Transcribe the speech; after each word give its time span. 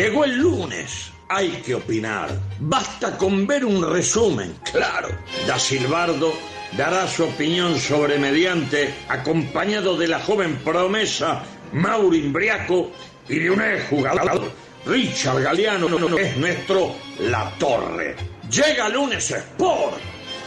Llegó 0.00 0.24
el 0.24 0.38
lunes. 0.38 1.12
Hay 1.28 1.60
que 1.62 1.74
opinar. 1.74 2.30
Basta 2.58 3.18
con 3.18 3.46
ver 3.46 3.66
un 3.66 3.86
resumen, 3.86 4.56
claro. 4.72 5.10
Da 5.46 5.58
Silbardo 5.58 6.32
dará 6.72 7.06
su 7.06 7.24
opinión 7.24 7.78
sobre 7.78 8.18
mediante, 8.18 8.94
acompañado 9.08 9.98
de 9.98 10.08
la 10.08 10.18
joven 10.20 10.56
promesa 10.64 11.42
Mauro 11.72 12.16
Imbriaco 12.16 12.90
y 13.28 13.40
de 13.40 13.50
un 13.50 13.60
ex 13.60 13.88
jugador, 13.90 14.50
Richard 14.86 15.42
Galeano, 15.42 16.16
es 16.16 16.36
nuestro 16.38 16.94
La 17.18 17.52
Torre. 17.58 18.16
Llega 18.50 18.88
lunes 18.88 19.30
Sport. 19.30 20.00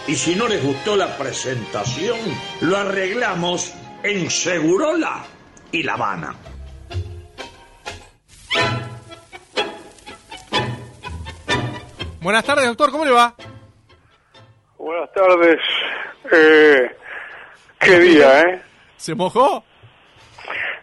Y 0.08 0.16
si 0.16 0.34
no 0.34 0.48
les 0.48 0.64
gustó 0.64 0.96
la 0.96 1.16
presentación, 1.16 2.18
lo 2.62 2.76
arreglamos 2.76 3.72
en 4.02 4.32
Segurola 4.32 5.24
y 5.72 5.84
La 5.84 5.94
Habana. 5.94 6.53
Buenas 12.24 12.44
tardes, 12.46 12.66
doctor, 12.68 12.92
¿cómo 12.92 13.06
le 13.06 13.12
va? 13.12 13.34
Buenas 14.78 15.12
tardes. 15.14 15.60
Eh, 16.32 16.92
qué 17.80 18.00
día, 18.00 18.42
¿eh? 18.42 18.62
¿Se 18.98 19.14
mojó? 19.14 19.64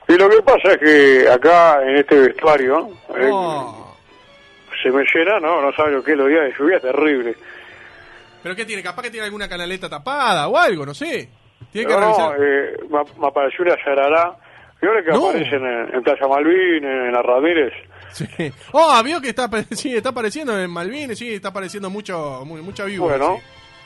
Y 0.09 0.15
lo 0.17 0.29
que 0.29 0.43
pasa 0.43 0.73
es 0.73 0.79
que 0.79 1.29
acá 1.31 1.83
en 1.83 1.97
este 1.97 2.19
vestuario 2.21 2.89
eh, 3.17 3.31
Oh. 3.33 3.97
se 4.83 4.91
me 4.91 5.03
llena, 5.15 5.39
no, 5.41 5.63
no 5.63 5.73
sabe 5.73 5.93
lo 5.93 6.03
que 6.03 6.13
es 6.13 6.19
los 6.19 6.29
días 6.29 6.43
de 6.45 6.55
lluvia, 6.59 6.77
es 6.77 6.83
terrible. 6.83 7.37
¿Pero 8.43 8.57
qué 8.57 8.65
tiene? 8.65 8.83
Capaz 8.83 9.03
que 9.03 9.11
tiene 9.11 9.27
alguna 9.27 9.49
canaleta 9.49 9.89
tapada 9.89 10.49
o 10.49 10.57
algo, 10.59 10.85
no 10.85 10.95
sé. 10.95 11.29
Tiene 11.73 11.87
que 11.87 11.95
No, 11.95 12.01
no, 12.01 12.07
revisar. 12.33 12.37
eh, 12.43 12.77
me, 12.89 13.21
me 13.21 13.27
apareció 13.29 13.65
una 13.65 13.77
yarará. 13.85 14.37
Y 14.83 14.87
ahora 14.87 15.03
que 15.05 15.11
No. 15.11 15.29
aparecen 15.29 15.65
en, 15.65 15.95
en 15.95 16.03
Playa 16.03 16.27
Malvin, 16.27 16.85
en, 16.85 17.13
la 17.13 17.23
Ramírez. 17.23 17.73
Sí. 18.37 18.53
Oh, 18.73 19.03
vio 19.05 19.21
que 19.21 19.29
está, 19.31 19.49
sí, 19.73 19.95
está 19.95 20.11
apareciendo 20.11 20.59
en 20.59 20.71
Malvines, 20.71 21.19
sí, 21.19 21.35
está 21.35 21.49
apareciendo 21.49 21.91
mucho, 21.91 22.43
mu- 22.45 22.63
mucha 22.63 22.85
víbora. 22.85 23.17
Bueno, 23.19 23.39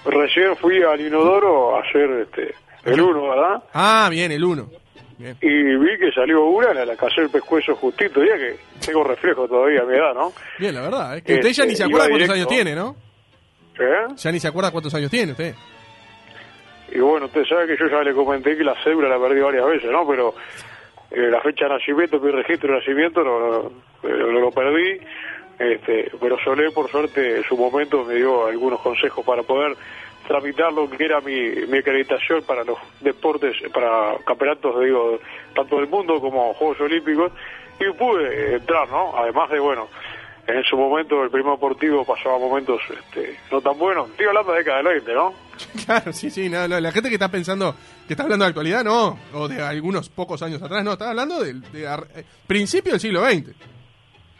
sí. 0.05 0.11
recién 0.11 0.57
fui 0.57 0.83
al 0.83 1.01
Inodoro 1.01 1.77
a 1.77 1.81
hacer 1.81 2.11
este, 2.27 2.55
el 2.85 3.01
uno, 3.01 3.29
¿verdad? 3.31 3.63
Ah, 3.75 4.09
bien, 4.11 4.33
el 4.33 4.43
uno. 4.45 4.69
Bien. 5.17 5.37
Y 5.41 5.77
vi 5.77 5.97
que 5.99 6.11
salió 6.13 6.45
una, 6.45 6.75
la, 6.75 6.85
la 6.85 6.97
casé 6.97 7.21
el 7.21 7.31
pescuezo 7.31 7.77
justito, 7.77 8.21
ya 8.25 8.35
que 8.37 8.57
tengo 8.85 9.05
reflejo 9.05 9.47
todavía 9.47 9.83
a 9.83 9.85
mi 9.85 9.95
edad, 9.95 10.13
¿no? 10.15 10.33
Bien, 10.59 10.75
la 10.75 10.81
verdad. 10.81 11.17
Es 11.19 11.23
que 11.23 11.35
usted 11.35 11.51
ya 11.51 11.63
Este, 11.63 11.67
ni 11.67 11.77
se 11.77 11.83
iba 11.83 11.87
acuerda 11.87 12.09
cuántos 12.09 12.19
directo. 12.19 12.35
años 12.35 12.49
tiene, 12.49 12.75
¿no? 12.75 12.97
¿Eh? 13.79 14.15
Ya 14.17 14.33
ni 14.33 14.41
se 14.41 14.49
acuerda 14.49 14.71
cuántos 14.73 14.95
años 14.95 15.11
tiene 15.11 15.33
usted. 15.33 15.55
Y 16.93 16.99
bueno, 16.99 17.27
usted 17.27 17.45
sabe 17.49 17.67
que 17.69 17.77
yo 17.79 17.89
ya 17.91 18.03
le 18.03 18.13
comenté 18.13 18.57
que 18.57 18.65
la 18.65 18.75
cédula 18.83 19.09
la 19.09 19.19
perdí 19.19 19.41
varias 19.41 19.67
veces, 19.67 19.91
¿no? 19.91 20.07
Pero 20.07 20.35
eh, 21.15 21.31
la 21.31 21.41
fecha 21.41 21.67
de 21.67 21.75
nacimiento, 21.75 22.21
mi 22.21 22.31
registro 22.31 22.73
de 22.73 22.79
nacimiento, 22.79 23.23
no, 23.23 23.71
eh, 24.09 24.17
lo 24.17 24.51
perdí. 24.51 25.01
Este, 25.59 26.11
pero 26.21 26.37
Solé, 26.41 26.71
por 26.73 26.91
suerte, 26.91 27.37
en 27.37 27.45
su 27.45 27.57
momento 27.57 28.05
me 28.05 28.15
dio 28.15 28.47
algunos 28.47 28.81
consejos 28.81 29.25
para 29.25 29.43
poder 29.45 29.77
tramitar 30.27 30.73
lo 30.73 30.91
que 30.91 31.05
era 31.05 31.21
mi, 31.21 31.51
mi 31.69 31.79
acreditación 31.79 32.43
para 32.43 32.65
los 32.65 32.79
deportes, 33.01 33.57
para 33.73 34.17
campeonatos, 34.27 34.81
digo, 34.81 35.21
tanto 35.55 35.77
del 35.77 35.87
mundo 35.89 36.21
como 36.21 36.55
Juegos 36.55 36.81
Olímpicos, 36.81 37.33
y 37.79 37.93
pude 37.93 38.57
entrar, 38.57 38.89
¿no? 38.89 39.17
Además 39.17 39.51
de, 39.51 39.61
bueno, 39.61 39.89
en 40.47 40.65
su 40.65 40.77
momento 40.77 41.23
el 41.23 41.31
primer 41.31 41.53
deportivo 41.53 42.05
pasaba 42.05 42.39
momentos 42.39 42.81
este, 42.91 43.39
no 43.51 43.61
tan 43.61 43.79
buenos. 43.79 44.11
Estoy 44.11 44.27
hablando 44.27 44.53
de 44.53 44.59
década 44.59 44.77
del 44.79 44.87
20, 44.87 45.15
¿no? 45.15 45.35
Claro, 45.87 46.13
sí, 46.13 46.31
sí. 46.31 46.49
no, 46.49 46.67
no, 46.67 46.81
la 46.81 46.91
gente 46.91 47.09
que 47.09 47.15
está 47.15 47.31
pensando, 47.31 47.75
que 48.07 48.15
está 48.15 48.25
hablando 48.25 48.45
de 48.45 48.49
actualidad, 48.51 48.85
no. 48.85 49.19
O 49.33 49.49
de 49.49 49.63
algunos 49.63 50.09
pocos 50.09 50.43
años 50.43 50.63
atrás, 50.63 50.85
no. 50.85 50.93
Está 50.93 51.11
hablando 51.11 51.43
del 51.43 51.61
de, 51.73 51.85
eh, 51.85 52.25
principio 52.47 52.93
del 52.93 53.01
siglo 53.01 53.25
XX. 53.25 53.55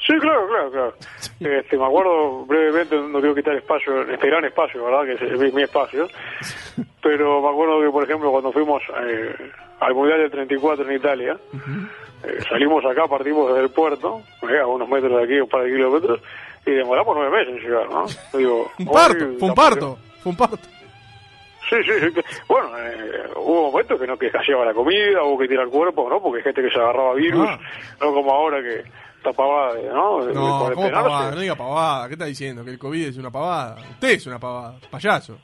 Sí, 0.07 0.13
claro, 0.21 0.47
claro, 0.49 0.71
claro. 0.71 0.95
Este, 1.41 1.79
me 1.79 1.87
acuerdo 1.87 2.45
brevemente, 2.45 2.97
no 2.97 3.21
quiero 3.21 3.35
quitar 3.35 3.55
espacio, 3.57 4.03
este 4.03 4.27
gran 4.27 4.45
espacio, 4.45 4.85
¿verdad? 4.85 5.05
Que 5.05 5.13
es, 5.25 5.33
es 5.33 5.39
mi, 5.39 5.51
mi 5.53 5.63
espacio. 5.63 6.09
Pero 7.03 7.41
me 7.41 7.49
acuerdo 7.49 7.81
que, 7.81 7.91
por 7.91 8.05
ejemplo, 8.05 8.31
cuando 8.31 8.53
fuimos 8.53 8.83
eh, 9.07 9.35
al 9.81 9.95
Mundial 9.95 10.19
del 10.21 10.31
34 10.31 10.89
en 10.89 10.97
Italia, 10.97 11.37
eh, 12.23 12.39
salimos 12.49 12.85
acá, 12.85 13.07
partimos 13.07 13.49
desde 13.49 13.63
el 13.65 13.71
puerto, 13.71 14.23
eh, 14.49 14.59
a 14.61 14.67
unos 14.67 14.89
metros 14.89 15.13
de 15.19 15.25
aquí, 15.25 15.41
un 15.41 15.49
par 15.49 15.63
de 15.65 15.71
kilómetros, 15.71 16.21
y 16.67 16.71
demoramos 16.71 17.15
nueve 17.17 17.31
meses 17.39 17.55
en 17.57 17.61
llegar, 17.69 17.89
¿no? 17.91 18.07
Digo, 18.39 18.71
Un 18.79 18.87
parto, 18.87 19.27
fue 19.39 19.49
un 19.49 19.55
parto, 19.55 19.99
fue 20.23 20.31
un 20.31 20.37
parto. 20.37 20.59
Sí, 21.69 21.77
sí, 21.83 21.93
sí. 22.01 22.21
Bueno, 22.47 22.69
eh, 22.79 23.25
hubo 23.37 23.71
momentos 23.73 23.99
que 23.99 24.07
no 24.07 24.19
que 24.19 24.27
escaseaba 24.27 24.67
la 24.67 24.75
comida, 24.75 25.23
hubo 25.25 25.39
que 25.39 25.49
tirar 25.49 25.67
cuerpos, 25.69 26.11
¿no? 26.11 26.21
Porque 26.23 26.39
hay 26.39 26.45
gente 26.45 26.63
que 26.63 26.71
se 26.71 26.79
agarraba 26.79 27.15
virus, 27.15 27.47
Ah. 27.49 27.59
no 28.03 28.13
como 28.13 28.33
ahora 28.33 28.63
que 28.63 28.85
está 29.17 29.33
pavada, 29.33 29.75
de- 29.75 29.89
¿no? 29.89 30.21
No, 30.27 30.71
¿cómo 30.75 30.91
pavada? 30.91 31.31
No 31.31 31.41
diga 31.41 31.55
pavada. 31.57 32.07
¿Qué 32.09 32.13
está 32.15 32.27
diciendo? 32.27 32.65
Que 32.65 32.71
el 32.71 32.79
COVID 32.79 33.07
es 33.07 33.17
una 33.17 33.31
pavada. 33.31 33.77
Usted 33.93 34.09
es 34.11 34.27
una 34.27 34.39
pavada, 34.39 34.75
payaso. 34.91 35.39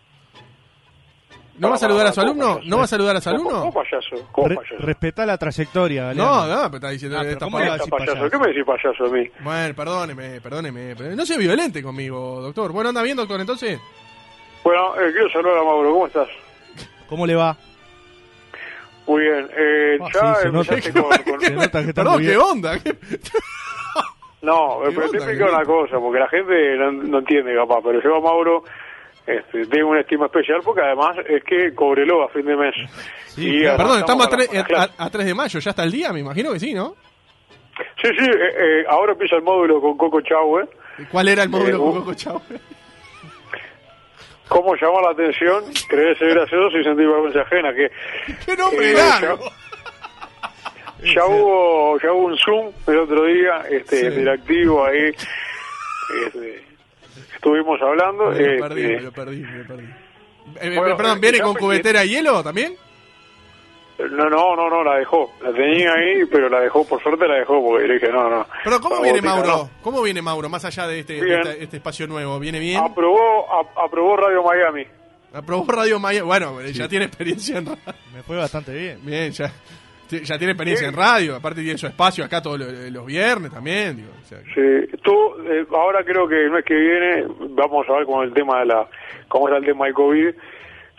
¿No 1.61 1.69
va 1.69 1.75
a 1.75 1.79
saludar 1.79 2.07
a 2.07 2.13
su 2.13 2.21
¿Cómo 2.21 2.31
alumno? 2.33 2.61
¿No 2.65 2.79
va 2.79 2.85
a 2.85 2.87
saludar 2.87 3.17
a 3.17 3.21
su 3.21 3.31
¿Cómo, 3.31 3.41
alumno? 3.51 3.61
cómo 3.61 3.73
payaso? 3.85 4.29
¿Cómo 4.33 4.49
payaso? 4.49 4.75
respetá 4.79 5.27
la 5.27 5.37
trayectoria, 5.39 6.15
No, 6.15 6.25
Galeano. 6.41 6.47
no, 6.47 6.63
pero 6.71 6.75
está 6.77 6.89
diciendo 6.91 7.17
Ah, 7.17 7.21
que 7.21 7.25
pero 7.27 7.33
está 7.35 7.45
¿cómo 7.47 7.59
pavada. 7.59 7.65
le 7.65 7.71
va 7.71 7.75
a 7.75 7.79
¿Qué 7.79 7.85
decir 7.85 7.91
payaso? 7.91 8.13
payaso? 8.15 8.31
¿Qué 8.31 8.39
me 8.39 8.47
decís 8.49 8.65
payaso 8.65 9.05
a 9.05 9.09
mí? 9.11 9.31
Bueno, 9.45 9.75
perdóneme, 9.75 10.41
perdóneme. 10.41 10.95
pero 10.97 11.15
No 11.17 11.27
sea 11.27 11.37
violente 11.39 11.83
conmigo, 11.83 12.41
doctor. 12.41 12.73
Bueno, 12.73 12.89
anda 12.89 13.03
bien, 13.03 13.17
doctor, 13.17 13.41
entonces. 13.41 13.79
Bueno, 14.65 14.95
eh, 15.01 15.11
quiero 15.13 15.31
saludar 15.31 15.59
a 15.59 15.63
Mauro, 15.65 15.93
¿cómo 15.93 16.07
estás? 16.07 16.29
¿Cómo 17.09 17.27
le 17.27 17.35
va? 17.35 17.57
Muy 19.07 19.23
bien, 19.23 19.49
eh, 19.57 19.99
Ah, 20.01 20.09
ya 20.15 20.35
sí, 20.37 20.43
se 20.43 20.49
nota 20.53 20.75
empezaste 20.75 20.93
que- 20.93 21.01
con... 21.03 21.11
con- 21.33 21.41
Se 21.41 21.51
nota 21.51 21.83
que 21.83 21.89
está 21.91 22.03
Perdón, 22.03 22.15
muy 22.15 22.27
¿qué 22.27 22.37
onda? 22.39 22.79
¿Qué- 22.79 22.97
No, 24.43 24.79
¿Qué 24.85 24.91
pero 24.95 25.11
te 25.11 25.17
onda, 25.19 25.19
explico 25.19 25.53
una 25.55 25.65
cosa, 25.65 25.99
porque 25.99 26.19
la 26.21 26.29
gente 26.29 26.77
no, 26.77 26.93
no 26.93 27.19
entiende 27.19 27.55
capaz, 27.55 27.81
pero 27.85 28.01
yo 28.03 28.17
a 28.17 28.21
Mauro 28.21 28.65
este, 29.39 29.67
tengo 29.67 29.91
una 29.91 30.01
estima 30.01 30.27
especial 30.27 30.61
porque 30.65 30.81
además 30.83 31.17
es 31.29 31.43
que 31.45 31.75
cobreló 31.75 32.25
a 32.25 32.29
fin 32.29 32.45
de 32.47 32.57
mes. 32.57 32.75
Y 33.37 33.63
Perdón, 33.63 33.99
estamos 34.01 34.27
a 34.27 34.31
con 34.31 34.39
la- 34.39 34.47
3, 34.47 34.49
con 34.49 34.57
la 34.59 34.65
clase. 34.65 34.93
a, 34.99 35.05
a 35.05 35.11
3 35.11 35.27
de 35.27 35.35
mayo, 35.35 35.59
ya 35.61 35.71
está 35.71 35.85
el 35.85 35.93
día, 35.93 36.13
me 36.13 36.21
imagino 36.21 36.53
que 36.53 36.59
sí, 36.61 36.75
¿no? 36.75 36.95
Sí, 38.03 38.09
sí, 38.19 38.25
eh, 38.27 38.81
eh, 38.81 38.85
ahora 38.89 39.13
empieza 39.13 39.37
el 39.37 39.43
módulo 39.43 39.81
con 39.81 39.97
Coco 39.97 40.21
Chau, 40.21 40.59
¿eh? 40.61 40.69
¿Cuál 41.11 41.29
era 41.29 41.43
el 41.45 41.49
módulo 41.49 41.69
Eh, 41.69 41.79
con 41.79 41.89
uh. 41.89 41.95
Coco 42.01 42.15
Chau? 42.15 42.43
cómo 44.49 44.75
llamar 44.75 45.03
la 45.05 45.11
atención, 45.13 45.63
creerse 45.89 46.27
gracioso 46.27 46.77
y 46.77 46.83
sentir 46.85 47.07
vergüenza 47.07 47.43
ajena, 47.43 47.73
que 47.73 47.89
¡Qué 48.45 48.57
nombre 48.57 48.93
largo! 48.95 49.45
ya 51.05 51.25
hubo 51.29 51.99
ya 52.01 52.13
hubo 52.13 52.27
un 52.27 52.37
Zoom 52.37 52.73
el 52.89 52.99
otro 52.99 53.25
día, 53.27 53.63
este 53.71 54.01
Sí. 54.01 54.07
interactivo 54.07 54.85
ahí, 54.85 55.15
este, 56.27 56.65
estuvimos 57.41 57.81
hablando. 57.83 58.27
Me 58.31 58.39
lo 58.39 58.41
este, 58.53 58.59
perdí, 58.61 58.83
me 58.83 59.01
lo 59.01 59.13
perdí, 59.13 59.37
me 59.41 59.59
lo 59.59 59.67
perdí. 59.67 59.85
Eh, 60.61 60.77
Bueno, 60.77 60.97
perdón, 60.97 61.19
eh, 61.19 61.21
¿viene 61.21 61.41
con 61.41 61.55
cubetera 61.55 62.01
de 62.01 62.09
hielo 62.09 62.43
también? 62.43 62.75
no, 63.99 64.31
no, 64.31 64.57
no, 64.57 64.71
no, 64.71 64.83
la 64.83 64.97
dejó, 64.97 65.31
la 65.43 65.53
tenía 65.53 65.93
ahí, 65.93 66.25
pero 66.31 66.49
la 66.49 66.61
dejó, 66.61 66.87
por 66.89 67.03
suerte 67.03 67.29
la 67.29 67.35
dejó, 67.35 67.63
porque 67.63 67.87
le 67.87 67.95
dije, 67.95 68.09
no, 68.11 68.31
no. 68.31 68.47
Pero 68.65 68.81
¿cómo 68.81 69.03
viene 69.03 69.21
botica, 69.21 69.35
Mauro? 69.35 69.49
no. 69.49 69.71
¿Cómo 69.83 70.03
viene 70.03 70.23
Mauro, 70.23 70.49
más 70.49 70.65
allá 70.65 70.87
de 70.87 71.01
este, 71.01 71.23
de 71.23 71.35
este, 71.39 71.65
este 71.65 71.77
espacio 71.77 72.07
nuevo? 72.07 72.39
¿Viene 72.39 72.59
bien? 72.59 72.79
Aprobó, 72.83 73.47
a- 73.53 73.85
aprobó 73.85 74.17
Radio 74.17 74.43
Miami. 74.43 74.87
Aprobó 75.35 75.71
Radio 75.71 76.01
Maya. 76.01 76.23
Bueno, 76.25 76.61
ya 76.63 76.89
tiene 76.89 77.05
experiencia 77.05 77.59
en 77.59 77.67
radio. 77.67 77.79
Me 78.15 78.23
fue 78.23 78.37
bastante 78.39 78.73
bien. 78.73 78.99
Bien, 79.05 79.31
ya, 79.33 79.53
ya 80.11 80.39
tiene 80.39 80.53
experiencia 80.53 80.89
en 80.89 80.95
radio. 80.95 81.37
Aparte 81.37 81.63
tiene 81.63 81.79
su 81.79 81.87
espacio 81.87 82.25
acá 82.25 82.43
todos 82.43 82.59
los, 82.61 83.07
viernes 83.07 83.53
también. 83.53 83.97
Digo, 83.97 84.11
o 84.23 84.27
sea, 84.27 84.39
Sí, 84.55 84.97
tú, 85.03 85.13
eh, 85.49 85.67
ahora 85.75 86.05
creo 86.05 86.29
que 86.29 86.45
el 86.45 86.51
mes 86.51 86.65
que 86.65 86.75
viene 86.75 87.25
vamos 87.51 87.87
a 87.89 87.93
ver 87.95 88.05
con 88.07 88.25
el 88.25 88.33
tema 88.33 88.61
de 88.61 88.67
la, 88.67 88.87
cómo 89.29 89.49
está 89.49 89.59
el 89.59 89.65
tema 89.65 89.87
del 89.87 89.95
COVID, 89.95 90.29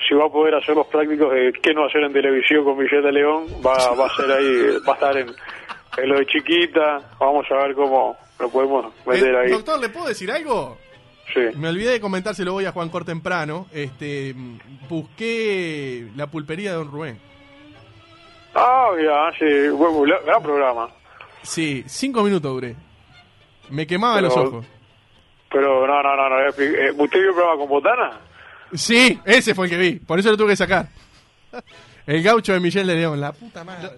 si 0.07 0.15
va 0.15 0.25
a 0.25 0.29
poder 0.29 0.55
hacer 0.55 0.75
los 0.75 0.87
prácticos 0.87 1.31
de 1.33 1.53
qué 1.61 1.73
no 1.73 1.85
hacer 1.85 2.01
en 2.03 2.13
televisión 2.13 2.63
con 2.63 2.77
Villeta 2.77 3.11
León, 3.11 3.45
va, 3.65 3.93
va 3.95 4.07
a 4.07 4.15
ser 4.15 4.31
ahí, 4.31 4.77
va 4.87 4.93
a 4.93 4.95
estar 4.95 5.17
en, 5.17 5.27
en 5.97 6.09
lo 6.09 6.17
de 6.17 6.25
chiquita, 6.25 6.99
vamos 7.19 7.45
a 7.51 7.55
ver 7.67 7.75
cómo 7.75 8.15
lo 8.39 8.49
podemos 8.49 8.93
meter 9.05 9.33
Eh, 9.35 9.39
ahí. 9.45 9.51
Doctor, 9.51 9.79
¿le 9.79 9.89
puedo 9.89 10.07
decir 10.07 10.31
algo? 10.31 10.77
Sí. 11.33 11.41
Me 11.57 11.69
olvidé 11.69 11.91
de 11.91 12.01
comentárselo 12.01 12.55
hoy 12.55 12.65
a 12.65 12.71
Juan 12.71 12.89
Cor 12.89 13.05
temprano. 13.05 13.67
Este, 13.71 14.33
mm, 14.35 14.57
busqué 14.89 16.07
la 16.15 16.27
pulpería 16.27 16.71
de 16.71 16.77
Don 16.77 16.91
Rubén. 16.91 17.19
Ah, 18.53 18.89
mira, 18.97 19.31
sí, 19.39 19.69
buen, 19.69 20.03
gran 20.25 20.41
programa. 20.43 20.89
Sí, 21.43 21.83
cinco 21.87 22.23
minutos 22.23 22.51
duré. 22.51 22.75
Me 23.69 23.87
quemaba 23.87 24.15
Pero- 24.15 24.27
los 24.27 24.37
ojos. 24.37 24.65
Pero 25.49 25.85
no, 25.87 26.01
no, 26.03 26.15
no, 26.15 26.29
no. 26.29 26.39
eh, 26.39 26.49
¿Usted 26.97 27.19
vio 27.19 27.29
el 27.29 27.35
programa 27.35 27.57
con 27.57 27.67
Botana? 27.69 28.11
Sí, 28.73 29.19
ese 29.25 29.53
fue 29.53 29.65
el 29.65 29.71
que 29.71 29.77
vi. 29.77 29.93
Por 29.99 30.17
eso 30.19 30.31
lo 30.31 30.37
tuve 30.37 30.49
que 30.51 30.55
sacar. 30.55 30.87
El 32.07 32.23
gaucho 32.23 32.53
de 32.53 32.59
Miguel 32.59 32.87
de 32.87 32.95
León. 32.95 33.19
La 33.21 33.31
puta 33.31 33.63
madre. 33.63 33.89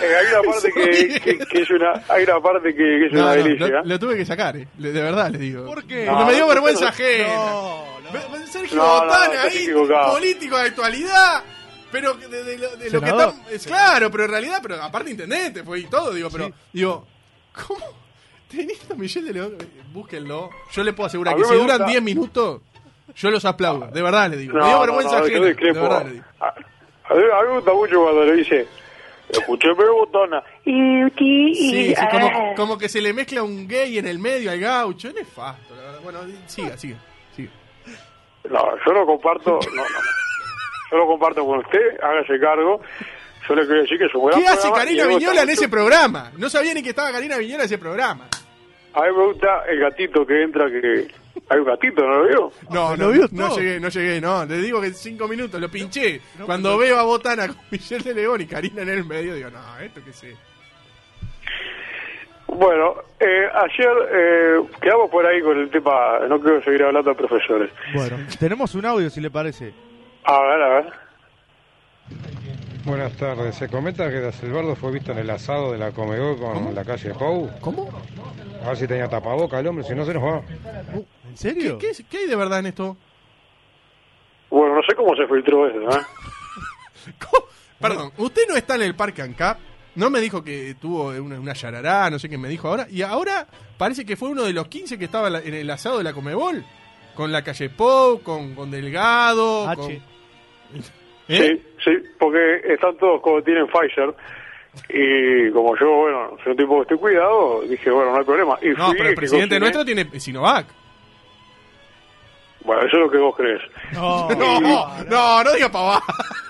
Hay 0.00 0.26
una 0.32 0.42
parte 0.52 0.72
que, 0.72 1.20
que, 1.20 1.38
que 1.46 1.62
es 1.62 1.70
una, 1.70 2.02
hay 2.08 2.24
una 2.24 2.40
parte 2.40 2.68
que, 2.74 2.82
que 2.82 3.06
es 3.06 3.12
No, 3.12 3.20
una 3.20 3.36
no, 3.36 3.42
delicia. 3.42 3.66
lo, 3.68 3.84
lo 3.84 3.98
tuve 3.98 4.16
que 4.16 4.24
sacar, 4.24 4.56
eh. 4.56 4.68
De 4.76 4.90
verdad 4.92 5.30
les 5.30 5.40
digo. 5.40 5.64
¿Por 5.66 5.84
qué? 5.86 6.06
Porque 6.06 6.20
No, 6.20 6.26
me 6.26 6.34
dio 6.34 6.46
vergüenza 6.46 6.82
no, 6.82 6.88
ajena. 6.88 8.46
Sergio 8.50 8.76
No, 8.76 8.84
no, 8.98 9.04
Botana 9.04 9.42
ahí, 9.42 9.58
equivocado. 9.58 10.12
político 10.14 10.56
de 10.56 10.62
actualidad, 10.68 11.42
Pero 11.90 12.14
de, 12.14 12.28
de 12.44 12.58
lo, 12.58 12.76
de 12.76 12.90
lo 12.90 13.00
que 13.00 13.10
están. 13.10 13.34
es 13.50 13.66
claro, 13.66 14.10
pero 14.10 14.24
en 14.24 14.30
realidad, 14.30 14.58
pero 14.62 14.82
aparte 14.82 15.10
intendente 15.10 15.62
fue 15.64 15.80
y 15.80 15.84
todo, 15.84 16.12
digo, 16.12 16.28
pero. 16.30 16.50
Digo, 16.72 17.06
¿cómo? 17.66 17.84
Teniendo 18.50 18.94
a 18.94 18.96
Michelle 18.96 19.26
de 19.26 19.32
León, 19.34 19.56
eh, 19.60 19.66
búsquenlo. 19.92 20.50
Yo 20.72 20.84
le 20.84 20.92
puedo 20.92 21.08
asegurar 21.08 21.34
que 21.36 21.44
si 21.44 21.52
duran 21.54 21.78
gusta- 21.78 21.86
10 21.90 22.02
minutos, 22.02 22.60
yo 23.16 23.30
los 23.30 23.44
aplaudo. 23.44 23.88
De 23.88 24.02
verdad 24.02 24.30
le 24.30 24.36
digo. 24.36 24.56
No, 24.56 24.64
me 24.64 24.68
dio 24.70 24.80
vergüenza 24.80 25.18
no, 25.18 25.24
ajena, 25.24 25.40
De 25.40 25.46
discrepo. 25.48 25.80
verdad 25.82 26.04
le 26.06 26.12
digo. 26.12 26.24
A, 26.40 26.46
a 26.48 27.14
mí, 27.14 27.22
a 27.22 27.42
mí 27.42 27.48
me 27.48 27.54
gusta 27.56 27.72
mucho 27.72 28.02
cuando 28.02 28.24
le 28.24 28.32
dice, 28.34 28.68
escúcheme 29.28 29.84
botona. 29.84 30.42
Sí, 30.64 31.54
sí, 31.54 31.94
ah. 31.96 32.08
como, 32.10 32.54
como 32.54 32.78
que 32.78 32.88
se 32.88 33.00
le 33.00 33.12
mezcla 33.12 33.42
un 33.42 33.66
gay 33.66 33.98
en 33.98 34.06
el 34.06 34.18
medio 34.18 34.50
al 34.50 34.60
gaucho. 34.60 35.08
Es 35.08 35.14
nefasto, 35.14 35.74
la 35.74 35.82
verdad. 35.82 36.00
Bueno, 36.02 36.20
siga, 36.46 36.76
siga. 36.76 36.98
siga. 37.34 37.50
No, 38.50 38.64
yo 38.84 38.92
lo 38.92 39.06
comparto, 39.06 39.58
no, 39.74 39.82
no. 39.82 39.82
Yo 40.88 40.98
lo 40.98 41.06
comparto 41.08 41.44
con 41.44 41.58
usted, 41.58 42.00
hágase 42.00 42.38
cargo. 42.38 42.80
Yo 43.48 43.54
le 43.56 43.66
quiero 43.66 43.82
decir 43.82 43.98
que 43.98 44.04
es 44.04 44.14
un 44.14 44.26
gran 44.26 44.40
¿Qué 44.40 44.46
hace 44.46 44.70
Karina 44.70 45.06
Viñola 45.06 45.40
en 45.40 45.48
mucho. 45.48 45.60
ese 45.60 45.68
programa? 45.68 46.30
No 46.36 46.48
sabía 46.48 46.74
ni 46.74 46.82
que 46.82 46.90
estaba 46.90 47.10
Karina 47.10 47.38
Viñola 47.38 47.64
en 47.64 47.66
ese 47.66 47.78
programa. 47.78 48.28
A 48.94 49.00
mí 49.02 49.08
me 49.16 49.26
gusta 49.26 49.64
el 49.68 49.80
gatito 49.80 50.24
que 50.24 50.42
entra, 50.42 50.66
que 50.70 51.08
hay 51.48 51.58
un 51.58 51.64
gatito, 51.64 52.02
¿no 52.02 52.18
lo 52.18 52.24
veo? 52.24 52.52
No, 52.70 52.96
¿Lo 52.96 53.06
no, 53.06 53.12
vio 53.12 53.28
no 53.32 53.56
llegué, 53.56 53.80
no 53.80 53.88
llegué, 53.88 54.20
no. 54.20 54.44
Le 54.44 54.58
digo 54.58 54.80
que 54.80 54.88
en 54.88 54.94
cinco 54.94 55.28
minutos 55.28 55.60
lo 55.60 55.68
pinché. 55.68 56.20
Cuando 56.44 56.76
veo 56.78 56.98
a 56.98 57.02
Botana 57.02 57.48
con 57.48 57.56
Michelle 57.70 58.02
de 58.02 58.14
León 58.14 58.40
y 58.40 58.46
Karina 58.46 58.82
en 58.82 58.88
el 58.88 59.04
medio, 59.04 59.34
digo, 59.34 59.50
no, 59.50 59.78
esto 59.78 60.00
qué 60.04 60.12
sé. 60.12 60.36
Bueno, 62.48 62.94
eh, 63.20 63.48
ayer 63.54 63.92
eh, 64.12 64.60
quedamos 64.80 65.10
por 65.10 65.26
ahí 65.26 65.42
con 65.42 65.58
el 65.58 65.68
tema, 65.68 66.20
no 66.28 66.40
quiero 66.40 66.62
seguir 66.62 66.84
hablando 66.84 67.10
de 67.10 67.16
profesores. 67.16 67.70
Bueno, 67.92 68.16
tenemos 68.38 68.74
un 68.74 68.86
audio 68.86 69.10
si 69.10 69.20
le 69.20 69.30
parece. 69.30 69.74
A 70.24 70.40
ver, 70.40 70.62
a 70.62 70.68
ver. 70.68 70.92
Buenas 72.86 73.16
tardes. 73.16 73.56
Se 73.56 73.68
comenta 73.68 74.08
que 74.08 74.20
Da 74.20 74.30
Silvardo 74.30 74.76
fue 74.76 74.92
visto 74.92 75.10
en 75.10 75.18
el 75.18 75.28
asado 75.28 75.72
de 75.72 75.78
la 75.78 75.90
Comegol 75.90 76.38
con 76.38 76.72
la 76.72 76.84
calle 76.84 77.12
Pou. 77.14 77.50
¿Cómo? 77.60 77.88
A 78.64 78.68
ver 78.68 78.76
si 78.76 78.86
tenía 78.86 79.08
tapaboca 79.08 79.58
el 79.58 79.66
hombre, 79.66 79.84
si 79.84 79.92
no 79.92 80.04
se 80.04 80.14
nos 80.14 80.22
va. 80.22 80.36
¿En 80.94 81.04
¿Qué, 81.32 81.36
serio? 81.36 81.78
qué, 81.78 81.90
qué 82.08 82.18
hay 82.18 82.26
de 82.28 82.36
verdad 82.36 82.60
en 82.60 82.66
esto? 82.66 82.96
Bueno, 84.50 84.76
no 84.76 84.82
sé 84.88 84.94
cómo 84.94 85.16
se 85.16 85.26
filtró 85.26 85.68
eso, 85.68 85.98
¿eh? 85.98 86.02
¿Cómo? 87.28 87.46
Perdón, 87.80 88.12
usted 88.18 88.42
no 88.48 88.54
está 88.56 88.76
en 88.76 88.82
el 88.82 88.94
Parque 88.94 89.20
ANCAP. 89.20 89.58
No 89.96 90.08
me 90.08 90.20
dijo 90.20 90.44
que 90.44 90.76
tuvo 90.80 91.08
una, 91.08 91.40
una 91.40 91.54
yarará, 91.54 92.08
no 92.08 92.20
sé 92.20 92.28
qué 92.28 92.38
me 92.38 92.48
dijo 92.48 92.68
ahora. 92.68 92.86
Y 92.88 93.02
ahora 93.02 93.48
parece 93.76 94.06
que 94.06 94.14
fue 94.16 94.28
uno 94.28 94.44
de 94.44 94.52
los 94.52 94.68
15 94.68 94.96
que 94.96 95.06
estaba 95.06 95.40
en 95.40 95.54
el 95.54 95.68
asado 95.70 95.98
de 95.98 96.04
la 96.04 96.12
Comebol. 96.12 96.64
Con 97.16 97.32
la 97.32 97.42
calle 97.42 97.68
Pou, 97.68 98.22
con, 98.22 98.54
con 98.54 98.70
Delgado. 98.70 99.68
H. 99.68 99.74
Con... 99.76 101.05
¿Eh? 101.28 101.60
Sí, 101.78 101.80
sí, 101.84 102.08
porque 102.18 102.60
están 102.64 102.96
todos 102.98 103.20
como 103.20 103.42
tienen 103.42 103.66
Pfizer. 103.66 104.14
Y 104.90 105.50
como 105.52 105.74
yo, 105.78 105.86
bueno, 105.90 106.36
soy 106.42 106.52
un 106.52 106.58
tipo 106.58 106.76
que 106.76 106.82
estoy 106.82 106.98
cuidado, 106.98 107.62
dije, 107.62 107.90
bueno, 107.90 108.12
no 108.12 108.18
hay 108.18 108.24
problema. 108.24 108.58
Y 108.60 108.68
No, 108.70 108.88
fui 108.88 108.96
pero 108.98 109.08
el 109.08 109.14
presidente 109.14 109.58
nuestro 109.58 109.84
tiene 109.84 110.20
Sinovac. 110.20 110.66
Bueno, 112.62 112.82
eso 112.82 112.96
es 112.96 113.02
lo 113.04 113.10
que 113.10 113.18
vos 113.18 113.34
crees. 113.36 113.62
No, 113.92 114.28
No, 114.36 114.60
no, 115.04 115.44
no 115.44 115.52
diga 115.54 115.70
pavada. 115.70 116.02